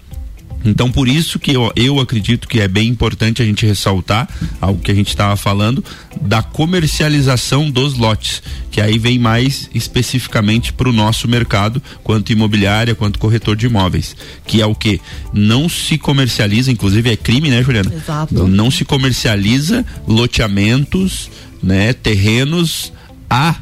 Então, 0.65 0.91
por 0.91 1.09
isso 1.09 1.38
que 1.38 1.53
eu, 1.53 1.73
eu 1.77 2.00
acredito 2.00 2.49
que 2.49 2.61
é 2.61 2.69
bem 2.69 2.88
importante 2.88 3.41
a 3.41 3.45
gente 3.45 3.65
ressaltar 3.65 4.29
algo 4.61 4.81
que 4.81 4.91
a 4.91 4.95
gente 4.95 5.09
estava 5.09 5.37
falando 5.37 5.85
da 6.21 6.43
comercialização 6.43 7.71
dos 7.71 7.97
lotes, 7.97 8.43
que 8.71 8.81
aí 8.81 8.99
vem 8.99 9.19
mais 9.19 9.71
especificamente 9.75 10.73
para 10.73 10.88
o 10.88 10.93
nosso 10.93 11.29
mercado, 11.29 11.83
quanto 12.03 12.33
imobiliária, 12.33 12.95
quanto 12.95 13.19
corretor 13.19 13.57
de 13.57 13.67
imóveis, 13.67 14.17
que 14.47 14.61
é 14.61 14.67
o 14.67 14.75
que 14.75 15.00
não 15.33 15.69
se 15.69 15.97
comercializa, 15.97 16.73
inclusive 16.73 17.11
é 17.11 17.17
crime, 17.17 17.50
né, 17.50 17.62
Juliana? 17.62 17.93
Exato. 17.95 18.47
Não 18.49 18.71
se 18.71 18.85
comercializa 18.85 19.85
loteamentos, 20.07 21.31
né, 21.62 21.93
terrenos 21.93 22.93
a 23.31 23.57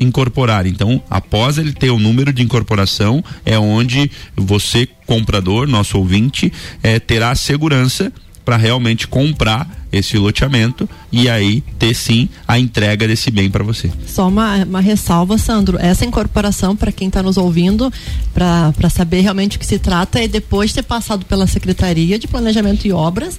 incorporar. 0.00 0.66
Então, 0.66 1.02
após 1.10 1.58
ele 1.58 1.72
ter 1.72 1.90
o 1.90 1.98
número 1.98 2.32
de 2.32 2.42
incorporação, 2.42 3.22
é 3.44 3.58
onde 3.58 4.10
você, 4.36 4.88
comprador, 5.06 5.66
nosso 5.66 5.98
ouvinte, 5.98 6.52
eh, 6.82 6.98
terá 6.98 7.30
a 7.30 7.34
segurança 7.34 8.12
para 8.48 8.56
realmente 8.56 9.06
comprar 9.06 9.68
esse 9.92 10.16
loteamento 10.16 10.88
e 11.12 11.28
aí 11.28 11.62
ter 11.78 11.94
sim 11.94 12.30
a 12.46 12.58
entrega 12.58 13.06
desse 13.06 13.30
bem 13.30 13.50
para 13.50 13.62
você. 13.62 13.90
Só 14.06 14.26
uma, 14.26 14.64
uma 14.64 14.80
ressalva, 14.80 15.36
Sandro. 15.36 15.78
Essa 15.78 16.06
incorporação, 16.06 16.74
para 16.74 16.90
quem 16.90 17.08
está 17.08 17.22
nos 17.22 17.36
ouvindo, 17.36 17.92
para 18.32 18.88
saber 18.90 19.20
realmente 19.20 19.58
o 19.58 19.60
que 19.60 19.66
se 19.66 19.78
trata, 19.78 20.18
é 20.18 20.26
depois 20.26 20.70
de 20.70 20.76
ter 20.76 20.82
passado 20.82 21.26
pela 21.26 21.46
Secretaria 21.46 22.18
de 22.18 22.26
Planejamento 22.26 22.86
e 22.86 22.92
Obras, 22.92 23.38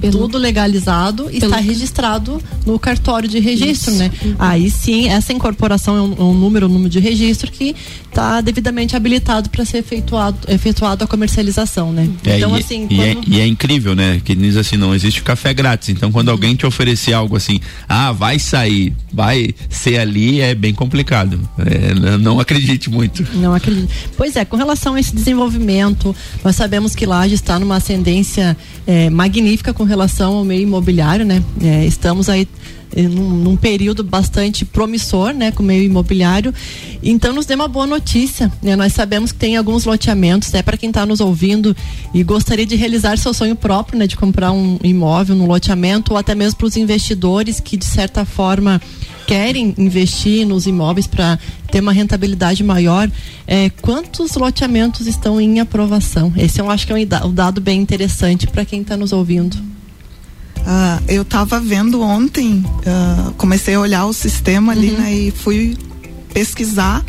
Pelo- 0.00 0.12
tudo 0.20 0.38
legalizado 0.38 1.28
e 1.30 1.40
Pelo- 1.40 1.52
está 1.52 1.60
registrado 1.60 2.42
no 2.66 2.78
cartório 2.78 3.28
de 3.28 3.38
registro, 3.38 3.90
Isso. 3.92 3.98
né? 4.02 4.10
Aí 4.38 4.70
sim, 4.70 5.08
essa 5.08 5.32
incorporação 5.32 5.96
é 5.96 6.02
um, 6.02 6.12
é 6.18 6.22
um 6.22 6.34
número, 6.34 6.66
um 6.66 6.68
número 6.68 6.90
de 6.90 6.98
registro 7.00 7.50
que 7.50 7.74
está 8.08 8.40
devidamente 8.40 8.96
habilitado 8.96 9.48
para 9.50 9.64
ser 9.64 9.78
efetuado, 9.78 10.38
efetuado 10.48 11.04
a 11.04 11.06
comercialização, 11.06 11.92
né? 11.92 12.08
então, 12.24 12.56
e, 12.56 12.60
assim, 12.60 12.86
e 12.90 13.00
é, 13.00 13.16
e 13.26 13.40
é 13.40 13.46
incrível, 13.46 13.94
né? 13.94 14.20
Que 14.24 14.34
diz 14.34 14.56
assim, 14.56 14.76
não 14.76 14.94
existe 14.94 15.22
café 15.22 15.54
grátis. 15.54 15.88
Então, 15.88 16.10
quando 16.10 16.30
alguém 16.30 16.54
te 16.54 16.66
oferecer 16.66 17.12
algo 17.12 17.36
assim, 17.36 17.60
ah, 17.88 18.12
vai 18.12 18.38
sair, 18.38 18.92
vai 19.12 19.50
ser 19.68 19.98
ali, 19.98 20.40
é 20.40 20.54
bem 20.54 20.74
complicado. 20.74 21.40
É, 21.58 22.18
não 22.18 22.40
acredite 22.40 22.90
muito. 22.90 23.26
Não 23.34 23.54
acredito. 23.54 23.88
Pois 24.16 24.36
é, 24.36 24.44
com 24.44 24.56
relação 24.56 24.94
a 24.94 25.00
esse 25.00 25.14
desenvolvimento, 25.14 26.14
nós 26.44 26.56
sabemos 26.56 26.94
que 26.94 27.06
Laje 27.06 27.34
está 27.34 27.58
numa 27.58 27.76
ascendência 27.76 28.56
eh, 28.86 29.08
magnífica 29.10 29.72
com 29.78 29.84
relação 29.84 30.34
ao 30.34 30.44
meio 30.44 30.62
imobiliário, 30.62 31.24
né? 31.24 31.40
Eh, 31.62 31.86
estamos 31.86 32.28
aí 32.28 32.48
eh, 32.96 33.02
num, 33.02 33.30
num 33.30 33.56
período 33.56 34.02
bastante 34.02 34.64
promissor, 34.64 35.32
né, 35.32 35.52
com 35.52 35.62
o 35.62 35.66
meio 35.66 35.84
imobiliário. 35.84 36.52
Então 37.00 37.32
nos 37.32 37.46
dê 37.46 37.54
uma 37.54 37.68
boa 37.68 37.86
notícia, 37.86 38.52
né? 38.60 38.74
Nós 38.74 38.92
sabemos 38.92 39.30
que 39.30 39.38
tem 39.38 39.56
alguns 39.56 39.84
loteamentos, 39.84 40.50
né, 40.50 40.62
para 40.62 40.76
quem 40.76 40.90
está 40.90 41.06
nos 41.06 41.20
ouvindo 41.20 41.76
e 42.12 42.24
gostaria 42.24 42.66
de 42.66 42.74
realizar 42.74 43.16
seu 43.16 43.32
sonho 43.32 43.54
próprio, 43.54 43.96
né, 43.96 44.08
de 44.08 44.16
comprar 44.16 44.50
um 44.50 44.78
imóvel 44.82 45.36
no 45.36 45.46
loteamento 45.46 46.12
ou 46.12 46.18
até 46.18 46.34
mesmo 46.34 46.58
para 46.58 46.66
os 46.66 46.76
investidores 46.76 47.60
que 47.60 47.76
de 47.76 47.86
certa 47.86 48.24
forma 48.24 48.82
querem 49.28 49.74
investir 49.78 50.44
nos 50.44 50.66
imóveis 50.66 51.06
para 51.06 51.38
ter 51.70 51.80
uma 51.80 51.92
rentabilidade 51.92 52.64
maior, 52.64 53.10
é, 53.46 53.70
quantos 53.82 54.34
loteamentos 54.34 55.06
estão 55.06 55.40
em 55.40 55.60
aprovação? 55.60 56.32
Esse 56.36 56.60
eu 56.60 56.70
acho 56.70 56.86
que 56.86 56.92
é 56.92 56.96
um 56.96 57.28
um 57.28 57.32
dado 57.32 57.60
bem 57.60 57.80
interessante 57.80 58.46
para 58.46 58.64
quem 58.64 58.82
está 58.82 58.96
nos 58.96 59.12
ouvindo. 59.12 59.56
Ah, 60.66 61.00
eu 61.08 61.22
estava 61.22 61.60
vendo 61.60 62.02
ontem, 62.02 62.64
ah, 62.86 63.32
comecei 63.36 63.74
a 63.74 63.80
olhar 63.80 64.06
o 64.06 64.12
sistema 64.12 64.72
ali, 64.72 64.90
né, 64.90 65.14
e 65.14 65.30
fui 65.30 65.76
pesquisar 66.32 67.04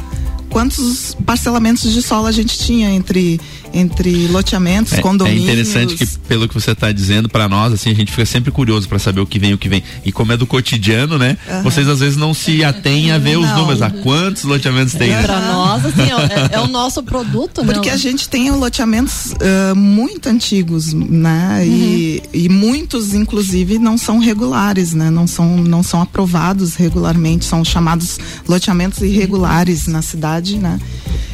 quantos 0.49 1.15
parcelamentos 1.25 1.91
de 1.91 2.01
solo 2.01 2.27
a 2.27 2.31
gente 2.31 2.57
tinha 2.57 2.89
entre 2.89 3.39
entre 3.73 4.27
loteamentos, 4.27 4.93
É, 4.93 4.97
é 4.99 5.01
condomínios. 5.01 5.43
interessante 5.43 5.95
que, 5.95 6.05
pelo 6.27 6.47
que 6.47 6.53
você 6.53 6.71
está 6.71 6.91
dizendo 6.91 7.27
para 7.29 7.47
nós, 7.47 7.73
assim, 7.73 7.91
a 7.91 7.95
gente 7.95 8.11
fica 8.11 8.25
sempre 8.25 8.51
curioso 8.51 8.87
para 8.87 8.99
saber 8.99 9.21
o 9.21 9.25
que 9.25 9.39
vem, 9.39 9.53
o 9.53 9.57
que 9.57 9.69
vem. 9.69 9.83
E 10.05 10.11
como 10.11 10.31
é 10.31 10.37
do 10.37 10.45
cotidiano, 10.47 11.17
né? 11.17 11.37
Vocês 11.63 11.87
às 11.87 11.99
vezes 11.99 12.17
não 12.17 12.33
se 12.33 12.63
atêm 12.63 13.11
a 13.11 13.17
ver 13.17 13.37
os 13.37 13.45
Não. 13.47 13.59
números, 13.59 13.81
a 13.81 13.89
quantos 13.89 14.43
loteamentos 14.43 14.93
tem. 14.93 15.09
né? 15.09 15.21
Para 15.23 15.39
nós, 15.41 15.85
assim, 15.85 16.01
é, 16.01 16.55
é 16.55 16.59
o 16.59 16.67
nosso 16.69 17.03
produto, 17.03 17.63
né? 17.63 17.73
Porque 17.73 17.89
a 17.89 17.97
gente 17.97 18.27
tem 18.29 18.49
loteamentos 18.51 19.33
ah, 19.41 19.75
muito 19.75 20.27
antigos, 20.29 20.93
né? 20.93 21.63
E, 21.65 22.21
e 22.33 22.49
muitos, 22.49 23.13
inclusive, 23.13 23.77
não 23.79 23.97
são 23.97 24.19
regulares, 24.19 24.93
né? 24.93 25.09
Não 25.09 25.27
são, 25.27 25.57
não 25.57 25.83
são 25.83 26.01
aprovados 26.01 26.75
regularmente, 26.75 27.45
são 27.45 27.63
chamados 27.63 28.19
loteamentos 28.47 29.01
irregulares 29.01 29.87
na 29.87 30.01
cidade, 30.01 30.57
né? 30.57 30.79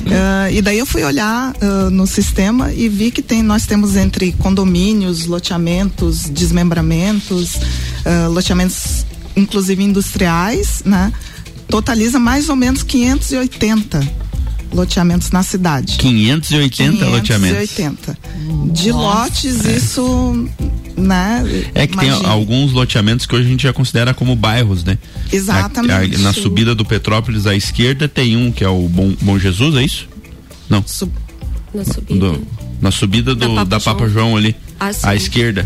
Ah, 0.07 0.51
e 0.51 0.61
daí 0.61 0.77
eu 0.79 0.85
fui 0.85 1.03
olhar 1.03 1.53
ah, 1.61 1.89
no 1.89 2.05
sistema 2.05 2.24
e 2.75 2.87
vi 2.89 3.11
que 3.11 3.21
tem, 3.21 3.41
nós 3.43 3.65
temos 3.65 3.95
entre 3.95 4.31
condomínios, 4.33 5.25
loteamentos, 5.25 6.29
desmembramentos, 6.29 7.55
ah, 8.05 8.27
loteamentos, 8.27 9.05
inclusive 9.35 9.83
industriais, 9.83 10.81
né? 10.85 11.11
Totaliza 11.67 12.19
mais 12.19 12.49
ou 12.49 12.55
menos 12.55 12.83
580 12.83 14.25
loteamentos 14.73 15.31
na 15.31 15.41
cidade. 15.43 15.97
580 15.97 17.05
loteamentos. 17.05 17.69
580. 17.71 18.17
De 18.71 18.91
lotes, 18.91 19.63
isso, 19.65 20.47
né? 20.97 21.43
É 21.73 21.87
que 21.87 21.93
imagina. 21.93 22.17
tem 22.19 22.27
alguns 22.29 22.71
loteamentos 22.71 23.25
que 23.25 23.35
hoje 23.35 23.47
a 23.47 23.49
gente 23.49 23.63
já 23.63 23.73
considera 23.73 24.13
como 24.13 24.35
bairros, 24.35 24.83
né? 24.83 24.97
Exatamente. 25.31 26.15
A- 26.15 26.19
a- 26.19 26.21
na 26.23 26.33
subida 26.33 26.75
do 26.75 26.83
Petrópolis 26.85 27.47
à 27.47 27.55
esquerda 27.55 28.07
tem 28.07 28.35
um 28.35 28.51
que 28.51 28.63
é 28.63 28.69
o 28.69 28.87
Bom, 28.87 29.13
Bom 29.21 29.39
Jesus, 29.39 29.75
é 29.75 29.83
isso? 29.83 30.07
Não. 30.69 30.83
Sub- 30.85 31.11
Na 31.75 31.83
subida. 31.83 32.19
Do- 32.19 32.47
na 32.81 32.91
subida 32.91 33.35
do, 33.35 33.39
Da 33.39 33.47
Papa 33.47 33.65
da 33.65 33.79
Papa 33.79 33.99
João. 34.07 34.09
João 34.29 34.37
ali. 34.37 34.55
Ah, 34.79 34.91
à 35.03 35.15
esquerda. 35.15 35.65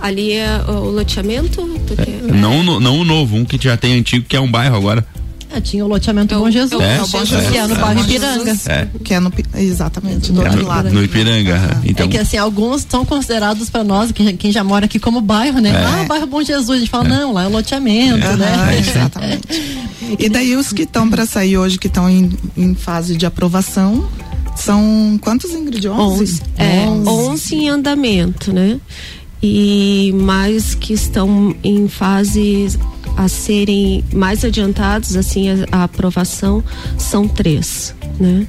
Ali 0.00 0.32
é 0.32 0.60
o 0.68 0.90
loteamento? 0.90 1.62
Tu 1.86 1.96
quer- 1.96 2.22
Não, 2.34 2.62
no- 2.62 2.78
não 2.80 2.98
o 2.98 3.04
novo, 3.04 3.36
um 3.36 3.44
que 3.44 3.58
já 3.62 3.76
tem 3.76 3.94
antigo, 3.98 4.24
que 4.28 4.36
é 4.36 4.40
um 4.40 4.50
bairro 4.50 4.76
agora. 4.76 5.06
É, 5.50 5.60
tinha 5.60 5.84
o 5.84 5.88
loteamento 5.88 6.34
Bom 6.34 6.50
Jesus, 6.50 6.82
É, 6.82 6.96
é, 6.96 7.02
o 7.02 7.06
Bom 7.06 7.22
é, 7.22 7.26
Jesus, 7.26 7.48
que 7.50 7.56
é 7.56 7.66
no 7.68 7.74
é. 7.74 7.78
bairro 7.78 8.00
Ipiranga. 8.02 8.56
É. 8.66 8.88
Que 9.04 9.14
é 9.14 9.20
no, 9.20 9.32
exatamente, 9.54 10.32
do 10.32 10.42
É 10.42 10.44
outro 10.46 10.62
no, 10.62 10.68
lado. 10.68 10.90
no 10.90 11.02
Ipiranga. 11.02 11.80
Então, 11.84 12.06
é 12.06 12.08
que 12.08 12.18
assim, 12.18 12.36
alguns 12.36 12.84
são 12.88 13.04
considerados 13.04 13.70
para 13.70 13.84
nós, 13.84 14.10
quem, 14.10 14.36
quem 14.36 14.50
já 14.50 14.64
mora 14.64 14.86
aqui 14.86 14.98
como 14.98 15.20
bairro, 15.20 15.60
né? 15.60 15.70
É. 15.70 15.84
Ah, 16.02 16.04
bairro 16.08 16.26
Bom 16.26 16.42
Jesus. 16.42 16.70
A 16.70 16.80
gente 16.80 16.90
fala, 16.90 17.04
não, 17.04 17.32
lá 17.32 17.44
é 17.44 17.46
o 17.46 17.50
loteamento, 17.50 18.18
né? 18.36 18.78
exatamente. 18.78 19.42
E 20.18 20.28
daí 20.28 20.56
os 20.56 20.72
que 20.72 20.82
estão 20.82 21.08
para 21.08 21.24
sair 21.24 21.56
hoje, 21.56 21.78
que 21.78 21.86
estão 21.86 22.10
em, 22.10 22.30
em 22.56 22.74
fase 22.74 23.16
de 23.16 23.24
aprovação, 23.24 24.08
são 24.56 25.18
quantos 25.20 25.50
ingredientes? 25.52 25.98
11. 25.98 26.42
É, 26.56 26.86
11 26.88 27.54
em 27.54 27.68
andamento, 27.68 28.52
né? 28.52 28.80
E 29.42 30.12
mais 30.16 30.74
que 30.74 30.92
estão 30.94 31.54
em 31.62 31.86
fase 31.86 32.66
a 33.16 33.28
serem 33.28 34.02
mais 34.12 34.44
adiantados, 34.44 35.14
assim, 35.16 35.48
a, 35.50 35.66
a 35.70 35.84
aprovação, 35.84 36.64
são 36.96 37.28
três, 37.28 37.94
né? 38.18 38.46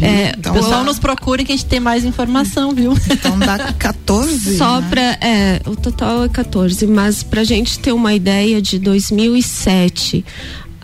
É, 0.00 0.34
Então, 0.36 0.52
O 0.52 0.56
pessoal 0.56 0.84
nos 0.84 0.98
procure 0.98 1.44
que 1.44 1.52
a 1.52 1.56
gente 1.56 1.66
tem 1.66 1.78
mais 1.80 2.04
informação, 2.04 2.74
viu? 2.74 2.92
Então 3.10 3.38
dá 3.38 3.72
14. 3.78 4.56
Só 4.58 4.80
né? 4.80 4.86
pra. 4.90 5.02
É, 5.26 5.60
o 5.66 5.76
total 5.76 6.24
é 6.24 6.28
14, 6.28 6.86
mas 6.86 7.22
pra 7.22 7.44
gente 7.44 7.78
ter 7.78 7.92
uma 7.92 8.12
ideia 8.12 8.60
de 8.60 8.78
2007 8.80 10.24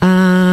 a- 0.01 0.48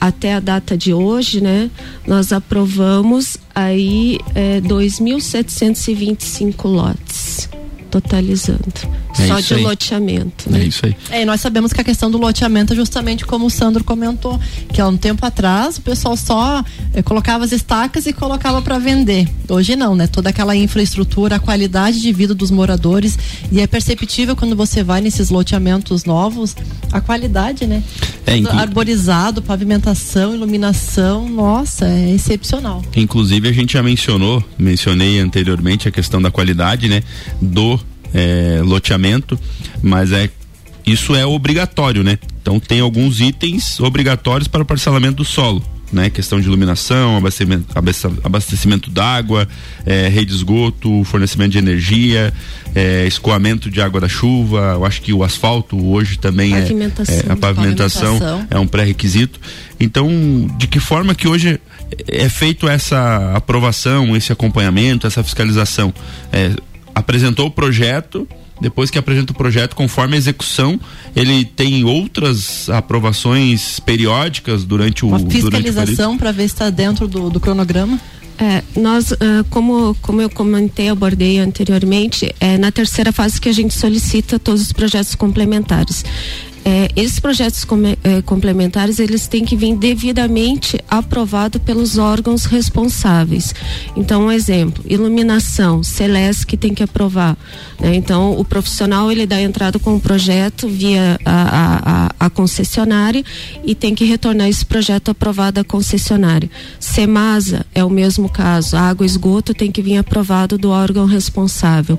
até 0.00 0.34
a 0.34 0.40
data 0.40 0.76
de 0.76 0.92
hoje, 0.92 1.40
né? 1.40 1.70
Nós 2.06 2.32
aprovamos 2.32 3.38
aí 3.54 4.18
é, 4.34 4.60
2.725 4.60 6.64
lotes, 6.64 7.48
totalizando. 7.90 9.01
É 9.18 9.26
só 9.26 9.40
de 9.40 9.54
aí. 9.54 9.62
loteamento, 9.62 10.48
é 10.48 10.52
né? 10.52 10.64
isso 10.64 10.86
aí. 10.86 10.96
É, 11.10 11.22
e 11.22 11.24
nós 11.24 11.40
sabemos 11.40 11.72
que 11.72 11.80
a 11.80 11.84
questão 11.84 12.10
do 12.10 12.18
loteamento 12.18 12.72
é 12.72 12.76
justamente 12.76 13.24
como 13.26 13.46
o 13.46 13.50
Sandro 13.50 13.84
comentou, 13.84 14.40
que 14.72 14.80
há 14.80 14.88
um 14.88 14.96
tempo 14.96 15.24
atrás 15.26 15.76
o 15.78 15.82
pessoal 15.82 16.16
só 16.16 16.64
eh, 16.94 17.02
colocava 17.02 17.44
as 17.44 17.52
estacas 17.52 18.06
e 18.06 18.12
colocava 18.12 18.62
para 18.62 18.78
vender. 18.78 19.28
Hoje 19.48 19.76
não, 19.76 19.94
né? 19.94 20.06
Toda 20.06 20.30
aquela 20.30 20.56
infraestrutura, 20.56 21.36
a 21.36 21.38
qualidade 21.38 22.00
de 22.00 22.12
vida 22.12 22.34
dos 22.34 22.50
moradores 22.50 23.18
e 23.50 23.60
é 23.60 23.66
perceptível 23.66 24.34
quando 24.34 24.56
você 24.56 24.82
vai 24.82 25.00
nesses 25.00 25.28
loteamentos 25.30 26.04
novos, 26.04 26.56
a 26.90 27.00
qualidade, 27.00 27.66
né? 27.66 27.82
É, 28.26 28.36
Tudo 28.36 28.48
inclu- 28.48 28.58
Arborizado, 28.60 29.42
pavimentação, 29.42 30.34
iluminação, 30.34 31.28
nossa, 31.28 31.86
é 31.86 32.10
excepcional. 32.14 32.82
Inclusive 32.96 33.48
a 33.48 33.52
gente 33.52 33.74
já 33.74 33.82
mencionou, 33.82 34.42
mencionei 34.58 35.18
anteriormente 35.18 35.86
a 35.88 35.90
questão 35.90 36.20
da 36.22 36.30
qualidade, 36.30 36.88
né, 36.88 37.02
do 37.40 37.78
eh, 38.14 38.60
loteamento, 38.64 39.38
mas 39.82 40.12
é 40.12 40.28
isso 40.86 41.14
é 41.14 41.24
obrigatório, 41.24 42.02
né? 42.02 42.18
Então 42.40 42.58
tem 42.58 42.80
alguns 42.80 43.20
itens 43.20 43.78
obrigatórios 43.80 44.48
para 44.48 44.62
o 44.62 44.64
parcelamento 44.64 45.16
do 45.18 45.24
solo. 45.24 45.62
Né, 45.92 46.08
questão 46.08 46.40
de 46.40 46.46
iluminação, 46.46 47.18
abastecimento, 47.18 47.66
abastecimento, 48.24 48.90
d'água, 48.90 49.46
eh, 49.84 50.08
rede 50.08 50.30
de 50.30 50.36
esgoto, 50.36 51.04
fornecimento 51.04 51.52
de 51.52 51.58
energia, 51.58 52.32
eh, 52.74 53.04
escoamento 53.06 53.70
de 53.70 53.78
água 53.78 54.00
da 54.00 54.08
chuva. 54.08 54.72
Eu 54.74 54.86
acho 54.86 55.02
que 55.02 55.12
o 55.12 55.22
asfalto 55.22 55.76
hoje 55.92 56.18
também 56.18 56.54
é- 56.54 56.62
Pavimentação. 56.62 57.14
é, 57.14 57.32
a 57.32 57.36
pavimentação, 57.36 58.18
Pavimentação. 58.18 58.46
é 58.50 58.58
um 58.58 58.66
pré-requisito. 58.66 59.38
Então, 59.78 60.08
de 60.56 60.66
que 60.66 60.80
forma 60.80 61.14
que 61.14 61.28
hoje 61.28 61.60
é 62.08 62.26
feito 62.30 62.66
essa 62.66 63.34
aprovação, 63.36 64.16
esse 64.16 64.32
acompanhamento, 64.32 65.06
essa 65.06 65.22
fiscalização? 65.22 65.92
É, 66.32 66.52
apresentou 66.94 67.46
o 67.46 67.50
projeto, 67.50 68.26
depois 68.60 68.90
que 68.90 68.98
apresenta 68.98 69.32
o 69.32 69.34
projeto, 69.34 69.74
conforme 69.74 70.14
a 70.14 70.18
execução, 70.18 70.78
ele 71.16 71.44
tem 71.44 71.84
outras 71.84 72.68
aprovações 72.70 73.80
periódicas 73.80 74.64
durante 74.64 75.04
o 75.04 75.08
Uma 75.08 75.18
fiscalização 75.18 76.16
para 76.16 76.30
ver 76.30 76.48
se 76.48 76.54
está 76.54 76.70
dentro 76.70 77.08
do, 77.08 77.28
do 77.28 77.40
cronograma. 77.40 78.00
É, 78.38 78.62
nós, 78.80 79.12
ah, 79.12 79.44
como, 79.50 79.96
como 80.00 80.20
eu 80.20 80.30
comentei, 80.30 80.88
abordei 80.88 81.38
anteriormente, 81.38 82.34
é 82.40 82.56
na 82.56 82.72
terceira 82.72 83.12
fase 83.12 83.40
que 83.40 83.48
a 83.48 83.52
gente 83.52 83.74
solicita 83.74 84.38
todos 84.38 84.62
os 84.62 84.72
projetos 84.72 85.14
complementares. 85.14 86.04
É, 86.64 86.88
esses 86.94 87.18
projetos 87.18 87.64
come- 87.64 87.98
eh, 88.04 88.22
complementares 88.22 89.00
eles 89.00 89.26
têm 89.26 89.44
que 89.44 89.56
vir 89.56 89.74
devidamente 89.76 90.78
aprovado 90.88 91.58
pelos 91.58 91.98
órgãos 91.98 92.44
responsáveis. 92.44 93.52
Então, 93.96 94.26
um 94.26 94.30
exemplo, 94.30 94.84
iluminação, 94.86 95.82
Celeste 95.82 96.46
que 96.46 96.56
tem 96.56 96.72
que 96.72 96.82
aprovar. 96.84 97.36
né? 97.80 97.96
Então, 97.96 98.38
o 98.38 98.44
profissional 98.44 99.10
ele 99.10 99.26
dá 99.26 99.40
entrada 99.40 99.80
com 99.80 99.96
o 99.96 100.00
projeto 100.00 100.68
via 100.68 101.18
a, 101.24 101.32
a, 101.32 102.06
a, 102.20 102.26
a 102.26 102.30
concessionária 102.30 103.24
e 103.64 103.74
tem 103.74 103.92
que 103.92 104.04
retornar 104.04 104.48
esse 104.48 104.64
projeto 104.64 105.10
aprovado 105.10 105.58
à 105.58 105.64
concessionária. 105.64 106.48
Semasa 106.78 107.66
é 107.74 107.82
o 107.82 107.90
mesmo 107.90 108.28
caso, 108.28 108.76
água 108.76 109.04
e 109.04 109.08
esgoto 109.08 109.52
tem 109.52 109.72
que 109.72 109.82
vir 109.82 109.96
aprovado 109.96 110.56
do 110.56 110.70
órgão 110.70 111.06
responsável. 111.06 111.98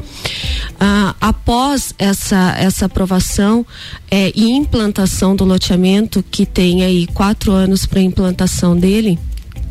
Ah, 0.79 1.15
após 1.19 1.93
essa, 1.99 2.55
essa 2.57 2.85
aprovação 2.85 3.65
é, 4.09 4.31
e 4.35 4.52
implantação 4.55 5.35
do 5.35 5.43
loteamento, 5.43 6.23
que 6.29 6.45
tem 6.45 6.83
aí 6.83 7.07
quatro 7.07 7.51
anos 7.51 7.85
para 7.85 8.01
implantação 8.01 8.77
dele, 8.77 9.19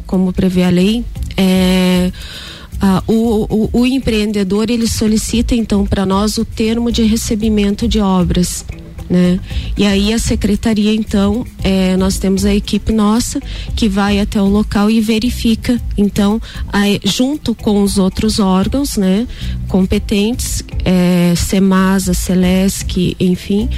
como 0.06 0.32
prevê 0.32 0.64
a 0.64 0.70
lei, 0.70 1.04
é, 1.36 2.12
ah, 2.80 3.02
o, 3.06 3.46
o, 3.48 3.80
o 3.80 3.86
empreendedor 3.86 4.68
ele 4.68 4.88
solicita 4.88 5.54
então 5.54 5.86
para 5.86 6.04
nós 6.04 6.36
o 6.36 6.44
termo 6.44 6.90
de 6.90 7.02
recebimento 7.04 7.86
de 7.86 8.00
obras. 8.00 8.64
Né? 9.12 9.38
E 9.76 9.84
aí 9.84 10.10
a 10.14 10.18
secretaria 10.18 10.94
então 10.94 11.44
eh, 11.62 11.98
nós 11.98 12.16
temos 12.16 12.46
a 12.46 12.54
equipe 12.54 12.94
nossa 12.94 13.38
que 13.76 13.86
vai 13.86 14.18
até 14.18 14.40
o 14.40 14.46
local 14.46 14.90
e 14.90 15.02
verifica 15.02 15.78
então 15.98 16.40
junto 17.04 17.54
com 17.54 17.82
os 17.82 17.98
outros 17.98 18.38
órgãos 18.38 18.96
né 18.96 19.28
competentes 19.68 20.64
eh, 20.82 21.34
Semasa, 21.36 22.14
Celesc, 22.14 23.14
enfim 23.20 23.68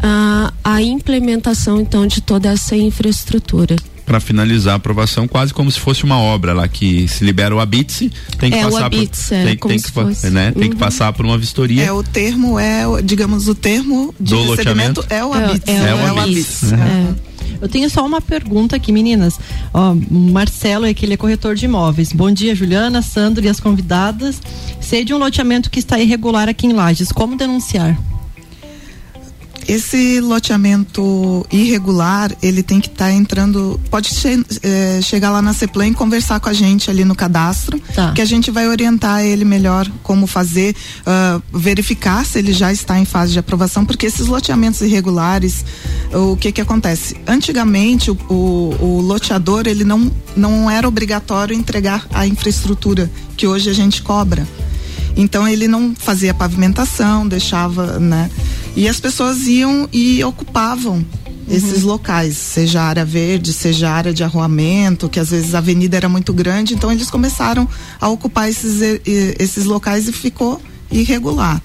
a, 0.00 0.52
a 0.62 0.80
implementação 0.80 1.80
então 1.80 2.06
de 2.06 2.20
toda 2.20 2.50
essa 2.50 2.76
infraestrutura 2.76 3.74
Para 4.06 4.20
finalizar 4.20 4.74
a 4.74 4.76
aprovação, 4.76 5.26
quase 5.26 5.52
como 5.54 5.70
se 5.70 5.80
fosse 5.80 6.04
uma 6.04 6.18
obra 6.18 6.52
lá 6.52 6.68
que 6.68 7.08
se 7.08 7.24
libera 7.24 7.54
o 7.56 7.60
habite 7.60 8.12
tem 8.38 8.50
que 8.50 8.58
É, 8.58 8.66
o 8.66 8.70
passar 8.70 8.84
habite, 8.86 9.18
por, 9.28 9.34
é, 9.34 9.44
tem, 9.44 9.56
tem 9.56 9.78
se 9.78 9.84
que, 9.86 9.92
fosse. 9.92 10.30
né, 10.30 10.52
tem 10.52 10.68
que 10.68 10.74
Uhum. 10.74 10.78
passar 10.78 11.12
por 11.14 11.24
uma 11.24 11.38
vistoria. 11.38 11.84
É, 11.84 11.90
o 11.92 12.02
termo 12.02 12.58
é, 12.58 12.86
o- 12.86 13.00
digamos, 13.00 13.48
o 13.48 13.54
termo 13.54 14.14
de 14.20 14.34
Do 14.34 14.50
recebimento 14.50 15.00
loteamento? 15.00 15.06
é 15.08 15.24
o 15.24 15.34
É, 15.34 15.44
habite. 15.44 15.70
é 15.70 15.94
o 15.94 16.06
habite. 16.20 16.20
habite. 16.20 16.74
Aham. 16.74 17.16
Eu 17.62 17.68
tenho 17.68 17.88
só 17.88 18.04
uma 18.04 18.20
pergunta 18.20 18.76
aqui, 18.76 18.92
meninas. 18.92 19.38
Ó, 19.72 19.92
o 19.92 20.14
Marcelo 20.32 20.84
é 20.84 20.92
que 20.92 21.06
ele 21.06 21.14
é 21.14 21.16
corretor 21.16 21.54
de 21.54 21.64
imóveis. 21.64 22.12
Bom 22.12 22.30
dia, 22.30 22.54
Juliana, 22.54 23.00
Sandro 23.00 23.42
e 23.44 23.48
as 23.48 23.58
convidadas. 23.58 24.40
Sei 24.82 25.02
de 25.04 25.14
um 25.14 25.18
loteamento 25.18 25.70
que 25.70 25.78
está 25.78 25.98
irregular 25.98 26.46
aqui 26.48 26.66
em 26.66 26.72
Lages. 26.74 27.10
Como 27.10 27.36
denunciar? 27.36 27.96
Esse 29.66 30.20
loteamento 30.20 31.44
irregular, 31.50 32.30
ele 32.42 32.62
tem 32.62 32.80
que 32.80 32.88
estar 32.88 33.12
entrando. 33.12 33.80
Pode 33.90 34.08
che- 34.10 34.44
eh, 34.62 35.00
chegar 35.02 35.30
lá 35.30 35.40
na 35.42 35.52
CEPLAN 35.52 35.88
e 35.88 35.94
conversar 35.94 36.40
com 36.40 36.48
a 36.48 36.52
gente 36.52 36.90
ali 36.90 37.04
no 37.04 37.14
cadastro, 37.14 37.80
Tá. 37.94 38.12
que 38.12 38.20
a 38.20 38.24
gente 38.24 38.50
vai 38.50 38.68
orientar 38.68 39.24
ele 39.24 39.44
melhor 39.44 39.90
como 40.02 40.26
fazer, 40.26 40.74
ah, 41.06 41.40
verificar 41.52 42.24
se 42.26 42.38
ele 42.38 42.52
já 42.52 42.72
está 42.72 42.98
em 42.98 43.04
fase 43.04 43.32
de 43.32 43.38
aprovação, 43.38 43.84
porque 43.84 44.06
esses 44.06 44.26
loteamentos 44.26 44.80
irregulares, 44.80 45.64
o 46.12 46.36
que 46.36 46.52
que 46.52 46.60
acontece? 46.60 47.16
Antigamente, 47.26 48.10
o, 48.10 48.14
o, 48.28 48.76
o 48.80 49.00
loteador, 49.00 49.66
ele 49.66 49.84
não, 49.84 50.10
não 50.36 50.70
era 50.70 50.86
obrigatório 50.86 51.56
entregar 51.56 52.06
a 52.12 52.26
infraestrutura 52.26 53.10
que 53.36 53.46
hoje 53.46 53.70
a 53.70 53.72
gente 53.74 54.02
cobra. 54.02 54.46
Então 55.16 55.46
ele 55.46 55.68
não 55.68 55.94
fazia 55.94 56.34
pavimentação, 56.34 57.26
deixava, 57.26 57.98
né? 57.98 58.30
E 58.76 58.88
as 58.88 58.98
pessoas 58.98 59.46
iam 59.46 59.88
e 59.92 60.22
ocupavam 60.24 61.04
esses 61.48 61.82
locais, 61.82 62.36
seja 62.36 62.82
área 62.82 63.04
verde, 63.04 63.52
seja 63.52 63.90
área 63.90 64.14
de 64.14 64.24
arruamento, 64.24 65.08
que 65.08 65.20
às 65.20 65.30
vezes 65.30 65.54
a 65.54 65.58
avenida 65.58 65.96
era 65.96 66.08
muito 66.08 66.32
grande, 66.32 66.74
então 66.74 66.90
eles 66.90 67.10
começaram 67.10 67.68
a 68.00 68.08
ocupar 68.08 68.48
esses, 68.48 68.80
esses 69.04 69.64
locais 69.64 70.08
e 70.08 70.12
ficou 70.12 70.60
irregular. 70.90 71.62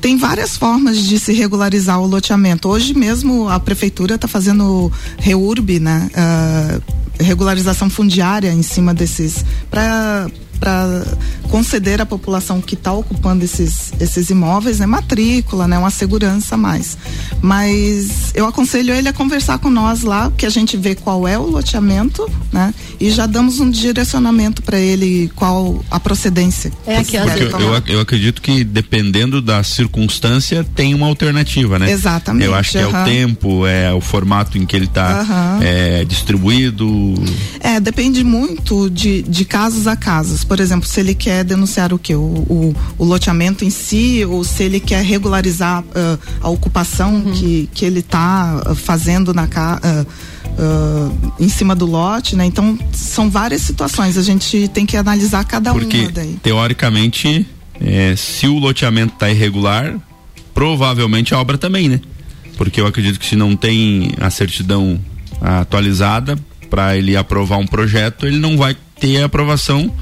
Tem 0.00 0.16
várias 0.16 0.56
formas 0.56 0.98
de 0.98 1.18
se 1.18 1.32
regularizar 1.32 2.00
o 2.00 2.06
loteamento. 2.06 2.68
Hoje 2.68 2.94
mesmo 2.94 3.48
a 3.48 3.58
prefeitura 3.58 4.16
está 4.16 4.28
fazendo 4.28 4.92
reurb, 5.18 5.80
né? 5.80 6.10
Ah, 6.14 6.80
regularização 7.18 7.88
fundiária 7.88 8.52
em 8.52 8.62
cima 8.62 8.92
desses 8.92 9.44
para 9.70 10.28
conceder 11.48 12.00
à 12.00 12.06
população 12.06 12.60
que 12.60 12.74
está 12.74 12.92
ocupando 12.92 13.44
esses, 13.44 13.92
esses 14.00 14.30
imóveis, 14.30 14.78
né, 14.78 14.86
matrícula, 14.86 15.68
né, 15.68 15.78
uma 15.78 15.90
segurança 15.90 16.54
a 16.54 16.58
mais. 16.58 16.98
Mas 17.40 18.32
eu 18.34 18.46
aconselho 18.46 18.92
ele 18.92 19.08
a 19.08 19.12
conversar 19.12 19.58
com 19.58 19.70
nós 19.70 20.02
lá, 20.02 20.30
que 20.36 20.44
a 20.44 20.50
gente 20.50 20.76
vê 20.76 20.94
qual 20.94 21.26
é 21.26 21.38
o 21.38 21.42
loteamento, 21.42 22.28
né, 22.52 22.74
e 22.98 23.10
já 23.10 23.26
damos 23.26 23.60
um 23.60 23.70
direcionamento 23.70 24.62
para 24.62 24.78
ele 24.78 25.30
qual 25.34 25.84
a 25.90 26.00
procedência. 26.00 26.72
É 26.86 27.02
que 27.04 27.16
eu, 27.16 27.24
eu, 27.24 27.82
eu, 27.86 28.00
acredito 28.00 28.42
que 28.42 28.64
dependendo 28.64 29.40
da 29.40 29.62
circunstância 29.62 30.64
tem 30.74 30.94
uma 30.94 31.06
alternativa, 31.06 31.78
né? 31.78 31.90
Exatamente. 31.90 32.46
Eu 32.46 32.54
acho 32.54 32.72
que 32.72 32.78
uhum. 32.78 32.96
é 32.96 33.02
o 33.02 33.04
tempo, 33.04 33.66
é 33.66 33.92
o 33.92 34.00
formato 34.00 34.58
em 34.58 34.66
que 34.66 34.74
ele 34.74 34.86
está 34.86 35.22
uhum. 35.22 35.62
é, 35.62 36.04
distribuído. 36.04 37.14
É, 37.60 37.78
depende 37.80 38.24
muito 38.24 38.90
de, 38.90 39.22
de 39.22 39.44
casos 39.44 39.86
a 39.86 39.96
casos. 39.96 40.44
Por 40.46 40.60
exemplo, 40.60 40.88
se 40.88 41.00
ele 41.00 41.14
quer 41.14 41.44
denunciar 41.44 41.92
o 41.92 41.98
que? 41.98 42.14
O, 42.14 42.20
o, 42.20 42.76
o, 42.98 43.04
loteamento 43.04 43.64
em 43.64 43.70
si, 43.70 44.24
ou 44.24 44.44
se 44.44 44.62
ele 44.62 44.80
quer 44.80 45.02
regularizar 45.04 45.82
uh, 45.82 46.18
a 46.40 46.48
ocupação 46.48 47.16
uhum. 47.16 47.32
que, 47.32 47.68
que 47.74 47.84
ele 47.84 48.00
está 48.00 48.62
uh, 48.66 48.74
fazendo 48.74 49.32
na 49.34 49.46
casa. 49.46 49.80
Uh, 50.02 50.36
Uh, 50.58 51.34
em 51.38 51.50
cima 51.50 51.74
do 51.74 51.84
lote, 51.84 52.34
né? 52.34 52.46
Então 52.46 52.78
são 52.90 53.28
várias 53.28 53.60
situações. 53.60 54.16
A 54.16 54.22
gente 54.22 54.68
tem 54.68 54.86
que 54.86 54.96
analisar 54.96 55.44
cada 55.44 55.70
Porque, 55.70 55.98
uma 55.98 56.10
daí. 56.10 56.38
Teoricamente, 56.42 57.46
é, 57.78 58.14
se 58.16 58.46
o 58.46 58.58
loteamento 58.58 59.12
está 59.12 59.28
irregular, 59.30 59.94
provavelmente 60.54 61.34
a 61.34 61.38
obra 61.38 61.58
também, 61.58 61.90
né? 61.90 62.00
Porque 62.56 62.80
eu 62.80 62.86
acredito 62.86 63.20
que 63.20 63.26
se 63.26 63.36
não 63.36 63.54
tem 63.54 64.12
a 64.18 64.30
certidão 64.30 64.98
atualizada 65.42 66.38
para 66.70 66.96
ele 66.96 67.16
aprovar 67.16 67.58
um 67.58 67.66
projeto, 67.66 68.26
ele 68.26 68.38
não 68.38 68.56
vai 68.56 68.74
ter 68.98 69.22
a 69.22 69.26
aprovação 69.26 69.92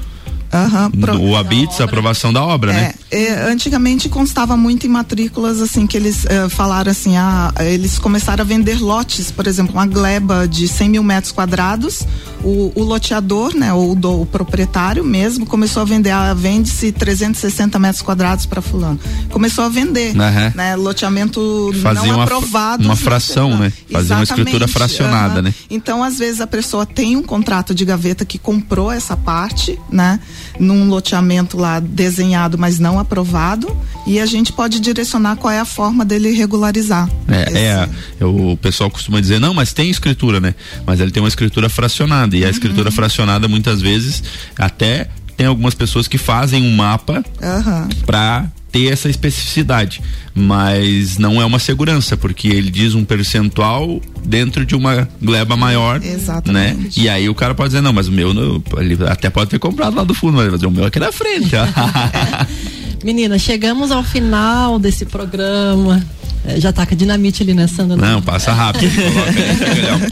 Uhum, 0.55 0.91
pro... 0.91 1.21
O 1.21 1.35
ABITS, 1.35 1.81
a 1.81 1.83
aprovação 1.83 2.31
da 2.31 2.43
obra, 2.43 2.71
é, 2.71 2.75
né? 2.75 2.93
É, 3.15 3.49
antigamente 3.49 4.09
constava 4.09 4.57
muito 4.57 4.85
em 4.85 4.89
matrículas, 4.89 5.61
assim, 5.61 5.87
que 5.87 5.95
eles 5.95 6.25
uh, 6.25 6.49
falaram 6.49 6.91
assim, 6.91 7.15
ah, 7.15 7.49
eles 7.61 7.97
começaram 7.97 8.41
a 8.41 8.45
vender 8.45 8.77
lotes, 8.81 9.31
por 9.31 9.47
exemplo, 9.47 9.73
uma 9.73 9.85
gleba 9.85 10.45
de 10.45 10.67
100 10.67 10.89
mil 10.89 11.03
metros 11.03 11.31
quadrados, 11.31 12.03
o, 12.43 12.73
o 12.75 12.83
loteador, 12.83 13.55
né, 13.55 13.71
ou 13.71 13.95
do, 13.95 14.21
o 14.21 14.25
proprietário 14.25 15.01
mesmo, 15.01 15.45
começou 15.45 15.81
a 15.81 15.85
vender, 15.85 16.09
ah, 16.09 16.33
vende-se 16.33 16.91
360 16.91 17.79
metros 17.79 18.01
quadrados 18.01 18.45
para 18.45 18.61
fulano. 18.61 18.99
Começou 19.29 19.63
a 19.63 19.69
vender, 19.69 20.09
uhum. 20.09 20.51
né, 20.53 20.75
loteamento 20.75 21.71
Fazia 21.81 22.07
não 22.09 22.15
uma, 22.15 22.23
aprovado. 22.25 22.83
Uma 22.83 22.97
fração, 22.97 23.57
né? 23.57 23.71
Fazia 23.89 24.17
uma 24.17 24.23
escritura 24.23 24.67
fracionada, 24.67 25.41
né? 25.41 25.53
Então, 25.69 26.03
às 26.03 26.17
vezes, 26.17 26.41
a 26.41 26.47
pessoa 26.47 26.85
tem 26.85 27.15
um 27.15 27.23
contrato 27.23 27.73
de 27.73 27.85
gaveta 27.85 28.25
que 28.25 28.37
comprou 28.37 28.91
essa 28.91 29.15
parte, 29.15 29.79
né? 29.89 30.19
num 30.59 30.87
loteamento 30.89 31.57
lá 31.57 31.79
desenhado, 31.79 32.57
mas 32.57 32.79
não 32.79 32.99
aprovado, 33.05 33.75
e 34.05 34.19
a 34.19 34.25
gente 34.25 34.51
pode 34.51 34.79
direcionar 34.79 35.35
qual 35.37 35.53
é 35.53 35.59
a 35.59 35.65
forma 35.65 36.03
dele 36.03 36.31
regularizar. 36.31 37.09
É, 37.27 37.87
é 38.19 38.25
o 38.25 38.57
pessoal 38.57 38.89
costuma 38.89 39.21
dizer, 39.21 39.39
não, 39.39 39.53
mas 39.53 39.71
tem 39.71 39.89
escritura, 39.89 40.39
né? 40.39 40.55
Mas 40.85 40.99
ele 40.99 41.11
tem 41.11 41.21
uma 41.21 41.29
escritura 41.29 41.69
fracionada, 41.69 42.35
e 42.35 42.43
a 42.43 42.45
uhum. 42.45 42.51
escritura 42.51 42.91
fracionada 42.91 43.47
muitas 43.47 43.81
vezes 43.81 44.23
até 44.57 45.09
tem 45.37 45.47
algumas 45.47 45.73
pessoas 45.73 46.07
que 46.07 46.17
fazem 46.17 46.63
um 46.63 46.75
mapa 46.75 47.23
uhum. 47.41 47.89
para 48.05 48.49
ter 48.75 48.91
essa 48.91 49.09
especificidade, 49.09 50.01
mas 50.33 51.17
não 51.17 51.41
é 51.41 51.45
uma 51.45 51.59
segurança, 51.59 52.17
porque 52.17 52.49
ele 52.49 52.69
diz 52.69 52.93
um 52.93 53.05
percentual 53.05 54.01
dentro 54.25 54.65
de 54.65 54.75
uma 54.75 55.07
gleba 55.21 55.55
maior, 55.55 56.03
Exatamente. 56.03 56.99
né? 56.99 57.05
E 57.05 57.07
aí 57.07 57.29
o 57.29 57.33
cara 57.33 57.55
pode 57.55 57.69
dizer, 57.69 57.81
não, 57.81 57.93
mas 57.93 58.09
o 58.09 58.11
meu, 58.11 58.31
ele 58.77 58.97
até 59.07 59.29
pode 59.29 59.49
ter 59.49 59.59
comprado 59.59 59.95
lá 59.95 60.03
do 60.03 60.13
fundo, 60.13 60.33
mas 60.33 60.61
o 60.61 60.71
meu 60.71 60.83
é 60.83 60.87
aqui 60.87 60.99
na 60.99 61.09
frente. 61.09 61.55
Menina, 63.05 63.37
chegamos 63.37 63.91
ao 63.91 64.03
final 64.03 64.79
desse 64.79 65.05
programa. 65.05 66.03
É, 66.43 66.59
já 66.59 66.73
tá 66.73 66.87
com 66.87 66.95
a 66.95 66.97
dinamite 66.97 67.43
ali, 67.43 67.53
né, 67.53 67.67
Sandra? 67.67 67.95
Não, 67.95 68.19
passa 68.19 68.51
rápido. 68.51 68.89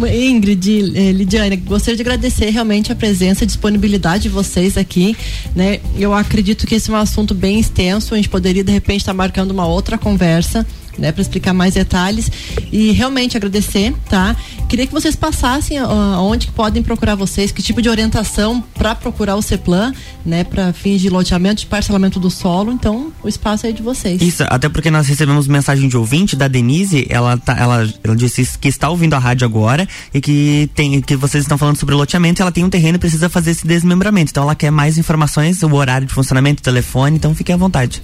Ingrid, 0.10 0.92
eh, 0.96 1.12
Lidiane, 1.12 1.56
gostaria 1.56 1.96
de 1.96 2.00
agradecer 2.00 2.48
realmente 2.48 2.90
a 2.90 2.94
presença 2.94 3.44
e 3.44 3.46
disponibilidade 3.46 4.22
de 4.22 4.28
vocês 4.30 4.78
aqui, 4.78 5.14
né? 5.54 5.78
Eu 5.94 6.14
acredito 6.14 6.66
que 6.66 6.74
esse 6.74 6.90
é 6.90 6.94
um 6.94 6.96
assunto 6.96 7.34
bem 7.34 7.60
extenso, 7.60 8.14
a 8.14 8.16
gente 8.16 8.30
poderia 8.30 8.64
de 8.64 8.72
repente 8.72 9.00
estar 9.00 9.12
tá 9.12 9.16
marcando 9.16 9.50
uma 9.50 9.66
outra 9.66 9.98
conversa 9.98 10.66
né, 10.98 11.12
para 11.12 11.22
explicar 11.22 11.52
mais 11.52 11.74
detalhes 11.74 12.30
e 12.72 12.92
realmente 12.92 13.36
agradecer, 13.36 13.94
tá? 14.08 14.36
Queria 14.68 14.86
que 14.86 14.92
vocês 14.92 15.14
passassem 15.14 15.80
uh, 15.80 15.86
onde 16.18 16.48
podem 16.48 16.82
procurar 16.82 17.14
vocês, 17.14 17.52
que 17.52 17.62
tipo 17.62 17.80
de 17.82 17.88
orientação 17.88 18.62
para 18.74 18.94
procurar 18.94 19.36
o 19.36 19.42
CEPLAN, 19.42 19.92
né, 20.24 20.44
para 20.44 20.72
fins 20.72 21.00
de 21.00 21.10
loteamento, 21.10 21.60
de 21.60 21.66
parcelamento 21.66 22.18
do 22.18 22.30
solo. 22.30 22.72
Então, 22.72 23.12
o 23.22 23.28
espaço 23.28 23.66
é 23.66 23.72
de 23.72 23.82
vocês. 23.82 24.20
Isso, 24.22 24.44
até 24.48 24.68
porque 24.68 24.90
nós 24.90 25.06
recebemos 25.06 25.46
mensagem 25.46 25.88
de 25.88 25.96
ouvinte 25.96 26.34
da 26.34 26.48
Denise, 26.48 27.06
ela 27.08 27.36
tá, 27.36 27.56
ela, 27.58 27.88
ela 28.02 28.16
disse 28.16 28.58
que 28.58 28.68
está 28.68 28.88
ouvindo 28.88 29.14
a 29.14 29.18
rádio 29.18 29.44
agora 29.44 29.86
e 30.12 30.20
que 30.20 30.70
tem 30.74 31.00
que 31.00 31.16
vocês 31.16 31.44
estão 31.44 31.58
falando 31.58 31.76
sobre 31.76 31.94
loteamento, 31.94 32.42
ela 32.42 32.52
tem 32.52 32.64
um 32.64 32.70
terreno 32.70 32.96
e 32.96 32.98
precisa 32.98 33.28
fazer 33.28 33.50
esse 33.50 33.66
desmembramento. 33.66 34.30
Então, 34.30 34.42
ela 34.42 34.54
quer 34.54 34.70
mais 34.70 34.98
informações, 34.98 35.62
o 35.62 35.72
horário 35.74 36.06
de 36.06 36.14
funcionamento, 36.14 36.60
o 36.60 36.64
telefone, 36.64 37.16
então 37.16 37.34
fique 37.34 37.52
à 37.52 37.56
vontade. 37.56 38.02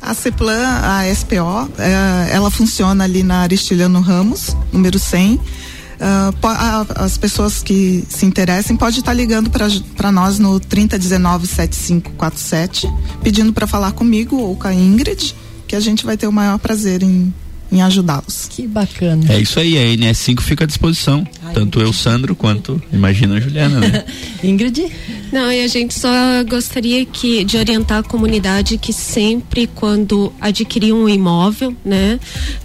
A 0.00 0.14
CEPLAN, 0.14 0.80
a 0.82 1.02
SPO, 1.14 1.70
é, 1.78 2.30
ela 2.32 2.50
funciona 2.50 3.04
ali 3.04 3.22
na 3.22 3.42
Aristiliano 3.42 4.00
Ramos, 4.00 4.56
número 4.72 4.98
100. 4.98 5.34
Uh, 5.34 5.40
a, 6.42 6.86
as 7.04 7.18
pessoas 7.18 7.62
que 7.62 8.02
se 8.08 8.24
interessem 8.24 8.74
podem 8.74 9.00
estar 9.00 9.12
ligando 9.12 9.50
para 9.50 10.10
nós 10.10 10.38
no 10.38 10.58
3019-7547, 10.58 12.90
pedindo 13.22 13.52
para 13.52 13.66
falar 13.66 13.92
comigo 13.92 14.38
ou 14.38 14.56
com 14.56 14.66
a 14.66 14.72
Ingrid, 14.72 15.36
que 15.68 15.76
a 15.76 15.80
gente 15.80 16.06
vai 16.06 16.16
ter 16.16 16.26
o 16.26 16.32
maior 16.32 16.58
prazer 16.58 17.02
em 17.02 17.30
em 17.72 17.82
ajudá-los. 17.82 18.46
Que 18.50 18.66
bacana. 18.66 19.32
É 19.32 19.40
isso 19.40 19.60
aí, 19.60 19.78
a 19.78 19.96
NS5 19.96 20.40
fica 20.40 20.64
à 20.64 20.66
disposição. 20.66 21.24
Tanto 21.52 21.80
eu, 21.80 21.92
Sandro, 21.92 22.34
quanto 22.34 22.80
imagina 22.92 23.36
a 23.36 23.40
Juliana, 23.40 23.80
né? 23.80 24.04
Ingrid? 24.42 24.90
Não, 25.32 25.50
e 25.52 25.60
a 25.62 25.68
gente 25.68 25.94
só 25.94 26.08
gostaria 26.48 27.04
que 27.06 27.44
de 27.44 27.56
orientar 27.56 27.98
a 27.98 28.02
comunidade 28.02 28.76
que 28.76 28.92
sempre 28.92 29.68
quando 29.68 30.32
adquirir 30.40 30.92
um 30.92 31.08
imóvel, 31.08 31.74
né, 31.84 32.18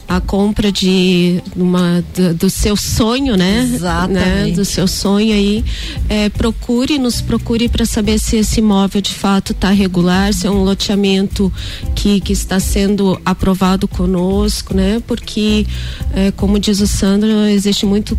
a 0.08 0.20
compra 0.20 0.72
de 0.72 1.42
uma 1.56 2.04
do, 2.16 2.34
do 2.34 2.50
seu 2.50 2.76
sonho, 2.76 3.36
né, 3.36 3.70
Exatamente. 3.72 4.20
né, 4.20 4.52
do 4.52 4.66
seu 4.66 4.88
sonho 4.88 5.34
aí, 5.34 5.64
é, 6.10 6.30
procure, 6.30 6.98
nos 6.98 7.22
procure 7.22 7.70
para 7.70 7.86
saber 7.86 8.20
se 8.20 8.38
esse 8.38 8.60
imóvel 8.60 9.02
de 9.02 9.14
fato 9.14 9.52
está 9.52 9.70
regular, 9.70 10.34
se 10.34 10.48
é 10.48 10.52
um 10.52 10.64
loteamento 10.64 11.54
que 11.96 12.20
que 12.20 12.34
está 12.34 12.60
sendo 12.60 13.20
aprovado 13.24 13.88
conosco, 13.88 14.74
né, 14.74 15.04
porque 15.06 15.68
é, 16.14 16.32
como 16.32 16.60
diz 16.60 16.80
o 16.82 16.88
Sandro, 16.88 17.30
existe 17.46 17.86
muito 17.86 18.16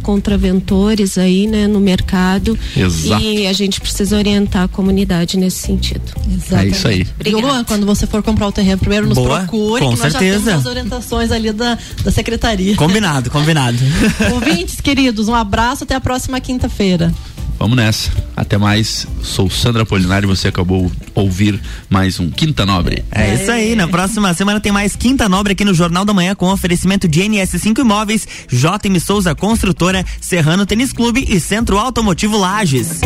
contraventores 0.56 1.18
aí, 1.18 1.46
né, 1.46 1.66
no 1.66 1.80
mercado 1.80 2.58
Exato. 2.76 3.22
e 3.22 3.46
a 3.46 3.52
gente 3.52 3.80
precisa 3.80 4.16
orientar 4.16 4.64
a 4.64 4.68
comunidade 4.68 5.36
nesse 5.36 5.58
sentido. 5.58 6.02
Exatamente. 6.32 6.66
É 6.66 6.76
isso 6.76 6.88
aí. 6.88 7.06
Obrigada. 7.14 7.46
Luan, 7.46 7.64
quando 7.64 7.86
você 7.86 8.06
for 8.06 8.22
comprar 8.22 8.48
o 8.48 8.52
terreno, 8.52 8.78
primeiro 8.78 9.06
nos 9.06 9.16
Boa, 9.16 9.40
procure, 9.40 9.82
com 9.82 9.94
que 9.94 9.98
nós 10.00 10.12
certeza. 10.12 10.38
já 10.38 10.44
temos 10.44 10.60
as 10.60 10.66
orientações 10.66 11.30
ali 11.30 11.52
da, 11.52 11.78
da 12.02 12.10
secretaria. 12.10 12.76
Combinado, 12.76 13.30
combinado. 13.30 13.78
Ouvintes 14.32 14.80
queridos, 14.80 15.28
um 15.28 15.34
abraço, 15.34 15.84
até 15.84 15.94
a 15.94 16.00
próxima 16.00 16.40
quinta-feira. 16.40 17.12
Vamos 17.58 17.76
nessa. 17.76 18.10
Até 18.36 18.58
mais. 18.58 19.06
Sou 19.22 19.48
Sandra 19.50 19.84
Polinário 19.84 20.26
e 20.26 20.28
você 20.28 20.48
acabou 20.48 20.90
ouvir 21.14 21.60
mais 21.88 22.20
um 22.20 22.30
Quinta 22.30 22.66
Nobre. 22.66 23.04
É, 23.10 23.30
é 23.30 23.34
isso 23.34 23.50
aí. 23.50 23.74
Na 23.74 23.88
próxima 23.88 24.32
semana 24.34 24.60
tem 24.60 24.72
mais 24.72 24.94
Quinta 24.94 25.28
Nobre 25.28 25.52
aqui 25.52 25.64
no 25.64 25.74
Jornal 25.74 26.04
da 26.04 26.12
Manhã 26.12 26.34
com 26.34 26.52
oferecimento 26.52 27.08
de 27.08 27.22
NS5 27.22 27.78
Imóveis, 27.78 28.26
JM 28.48 28.98
Souza 29.00 29.34
Construtora, 29.34 30.04
Serrano 30.20 30.66
Tênis 30.66 30.92
Clube 30.92 31.24
e 31.28 31.40
Centro 31.40 31.78
Automotivo 31.78 32.36
Lages. 32.36 33.00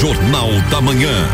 Jornal 0.00 0.50
da 0.70 0.80
Manhã. 0.80 1.28